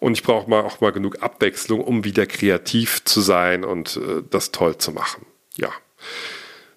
Und 0.00 0.12
ich 0.12 0.22
brauche 0.22 0.48
mal 0.48 0.62
auch 0.62 0.80
mal 0.80 0.92
genug 0.92 1.22
Abwechslung, 1.22 1.80
um 1.80 2.04
wieder 2.04 2.26
kreativ 2.26 3.04
zu 3.04 3.20
sein 3.20 3.64
und 3.64 3.96
äh, 3.96 4.22
das 4.28 4.52
toll 4.52 4.78
zu 4.78 4.92
machen. 4.92 5.26
Ja. 5.56 5.70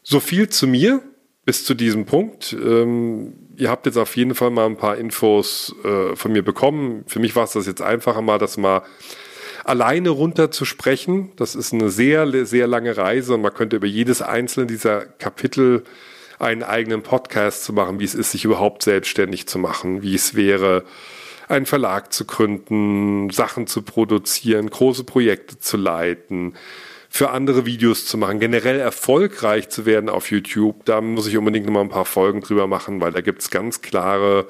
So 0.04 0.20
viel 0.20 0.50
zu 0.50 0.68
mir 0.68 1.02
bis 1.46 1.64
zu 1.64 1.74
diesem 1.74 2.06
Punkt. 2.06 2.54
Ähm, 2.54 3.34
ihr 3.56 3.70
habt 3.70 3.86
jetzt 3.86 3.98
auf 3.98 4.16
jeden 4.18 4.36
Fall 4.36 4.52
mal 4.52 4.66
ein 4.66 4.78
paar 4.78 4.98
Infos 4.98 5.74
äh, 5.84 6.16
von 6.16 6.32
mir 6.32 6.44
bekommen. 6.44 7.04
Für 7.08 7.20
mich 7.20 7.36
war 7.36 7.46
es 7.46 7.54
das 7.54 7.68
jetzt 7.68 7.82
einfacher 7.82 8.22
mal, 8.22 8.38
das 8.38 8.58
mal 8.58 8.84
alleine 9.64 10.10
runter 10.10 10.52
zu 10.52 10.66
sprechen. 10.66 11.32
Das 11.36 11.56
ist 11.56 11.74
eine 11.74 11.90
sehr, 11.90 12.46
sehr 12.46 12.68
lange 12.68 12.96
Reise 12.96 13.34
und 13.34 13.42
man 13.42 13.54
könnte 13.54 13.76
über 13.76 13.88
jedes 13.88 14.22
einzelne 14.22 14.66
dieser 14.66 15.06
Kapitel 15.06 15.84
einen 16.40 16.64
eigenen 16.64 17.02
Podcast 17.02 17.64
zu 17.64 17.74
machen, 17.74 18.00
wie 18.00 18.06
es 18.06 18.16
ist, 18.16 18.32
sich 18.32 18.46
überhaupt 18.46 18.84
selbstständig 18.84 19.48
zu 19.48 19.60
machen, 19.60 20.04
wie 20.04 20.16
es 20.16 20.36
wäre, 20.36 20.84
einen 21.48 21.66
Verlag 21.66 22.14
zu 22.14 22.26
gründen, 22.26 23.30
Sachen 23.30 23.68
zu 23.68 23.82
produzieren, 23.82 24.70
große 24.70 25.04
Projekte 25.04 25.60
zu 25.60 25.78
leiten, 25.78 26.54
für 27.10 27.30
andere 27.30 27.66
Videos 27.66 28.06
zu 28.06 28.18
machen, 28.18 28.40
generell 28.40 28.80
erfolgreich 28.80 29.70
zu 29.70 29.86
werden 29.86 30.10
auf 30.10 30.30
YouTube. 30.30 30.84
Da 30.86 31.02
muss 31.02 31.28
ich 31.28 31.38
unbedingt 31.38 31.66
noch 31.66 31.74
mal 31.74 31.82
ein 31.82 31.90
paar 31.90 32.06
Folgen 32.06 32.42
drüber 32.42 32.68
machen, 32.68 33.00
weil 33.02 33.12
da 33.12 33.22
gibt 33.22 33.42
es 33.42 33.50
ganz 33.50 33.82
klare 33.82 34.48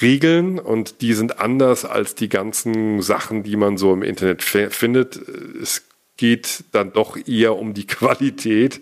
Regeln 0.00 0.58
und 0.58 1.00
die 1.00 1.14
sind 1.14 1.40
anders 1.40 1.84
als 1.84 2.14
die 2.14 2.28
ganzen 2.28 3.02
Sachen, 3.02 3.42
die 3.42 3.56
man 3.56 3.76
so 3.76 3.92
im 3.92 4.02
Internet 4.02 4.42
findet. 4.42 5.16
Es 5.16 5.84
geht 6.16 6.64
dann 6.72 6.92
doch 6.92 7.16
eher 7.26 7.56
um 7.56 7.74
die 7.74 7.86
Qualität 7.86 8.80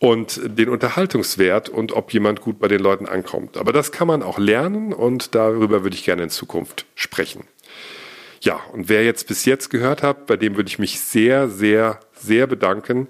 und 0.00 0.40
den 0.42 0.70
Unterhaltungswert 0.70 1.68
und 1.68 1.92
ob 1.92 2.12
jemand 2.12 2.40
gut 2.40 2.58
bei 2.58 2.68
den 2.68 2.80
Leuten 2.80 3.06
ankommt. 3.06 3.58
Aber 3.58 3.72
das 3.72 3.92
kann 3.92 4.08
man 4.08 4.22
auch 4.22 4.38
lernen 4.38 4.94
und 4.94 5.34
darüber 5.34 5.84
würde 5.84 5.94
ich 5.94 6.04
gerne 6.04 6.24
in 6.24 6.30
Zukunft 6.30 6.86
sprechen. 6.94 7.44
Ja, 8.40 8.58
und 8.72 8.88
wer 8.88 9.04
jetzt 9.04 9.28
bis 9.28 9.44
jetzt 9.44 9.68
gehört 9.68 10.02
hat, 10.02 10.26
bei 10.26 10.38
dem 10.38 10.56
würde 10.56 10.68
ich 10.68 10.78
mich 10.78 11.00
sehr, 11.00 11.50
sehr, 11.50 12.00
sehr 12.14 12.46
bedanken, 12.46 13.08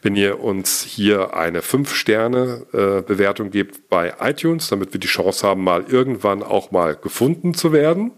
wenn 0.00 0.16
ihr 0.16 0.40
uns 0.40 0.82
hier 0.82 1.36
eine 1.36 1.60
5-Sterne-Bewertung 1.60 3.48
äh, 3.48 3.50
gebt 3.50 3.90
bei 3.90 4.14
iTunes, 4.20 4.68
damit 4.68 4.94
wir 4.94 5.00
die 5.00 5.08
Chance 5.08 5.46
haben, 5.46 5.62
mal 5.62 5.84
irgendwann 5.86 6.42
auch 6.42 6.70
mal 6.70 6.96
gefunden 6.96 7.52
zu 7.52 7.74
werden. 7.74 8.12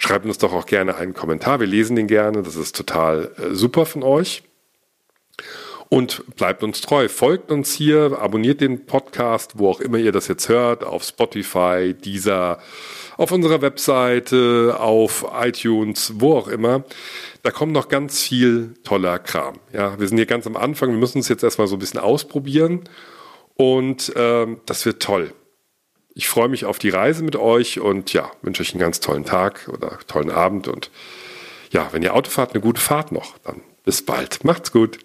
Schreibt 0.00 0.26
uns 0.26 0.38
doch 0.38 0.52
auch 0.52 0.66
gerne 0.66 0.96
einen 0.96 1.14
Kommentar. 1.14 1.60
Wir 1.60 1.68
lesen 1.68 1.94
den 1.94 2.08
gerne. 2.08 2.42
Das 2.42 2.56
ist 2.56 2.74
total 2.74 3.30
äh, 3.38 3.54
super 3.54 3.86
von 3.86 4.02
euch. 4.02 4.42
Und 5.92 6.24
bleibt 6.36 6.62
uns 6.62 6.80
treu. 6.80 7.06
Folgt 7.10 7.50
uns 7.50 7.74
hier, 7.74 8.16
abonniert 8.18 8.62
den 8.62 8.86
Podcast, 8.86 9.58
wo 9.58 9.68
auch 9.68 9.78
immer 9.78 9.98
ihr 9.98 10.10
das 10.10 10.26
jetzt 10.26 10.48
hört, 10.48 10.84
auf 10.84 11.04
Spotify, 11.04 11.92
dieser, 11.92 12.60
auf 13.18 13.30
unserer 13.30 13.60
Webseite, 13.60 14.78
auf 14.80 15.26
iTunes, 15.38 16.14
wo 16.16 16.32
auch 16.32 16.48
immer. 16.48 16.84
Da 17.42 17.50
kommt 17.50 17.72
noch 17.72 17.90
ganz 17.90 18.22
viel 18.22 18.72
toller 18.84 19.18
Kram. 19.18 19.58
Ja, 19.74 20.00
wir 20.00 20.08
sind 20.08 20.16
hier 20.16 20.24
ganz 20.24 20.46
am 20.46 20.56
Anfang. 20.56 20.92
Wir 20.92 20.96
müssen 20.96 21.18
es 21.18 21.28
jetzt 21.28 21.44
erstmal 21.44 21.66
so 21.66 21.76
ein 21.76 21.80
bisschen 21.80 22.00
ausprobieren. 22.00 22.88
Und 23.56 24.14
ähm, 24.16 24.62
das 24.64 24.86
wird 24.86 25.02
toll. 25.02 25.34
Ich 26.14 26.26
freue 26.26 26.48
mich 26.48 26.64
auf 26.64 26.78
die 26.78 26.88
Reise 26.88 27.22
mit 27.22 27.36
euch 27.36 27.80
und 27.80 28.14
ja, 28.14 28.30
wünsche 28.40 28.62
euch 28.62 28.72
einen 28.72 28.80
ganz 28.80 29.00
tollen 29.00 29.26
Tag 29.26 29.68
oder 29.70 29.98
tollen 30.06 30.30
Abend 30.30 30.68
und 30.68 30.90
ja, 31.70 31.90
wenn 31.92 32.02
ihr 32.02 32.14
Auto 32.14 32.30
fahrt, 32.30 32.54
eine 32.54 32.62
gute 32.62 32.80
Fahrt 32.80 33.12
noch. 33.12 33.36
Dann 33.44 33.60
bis 33.84 34.02
bald. 34.06 34.42
Macht's 34.42 34.72
gut. 34.72 34.98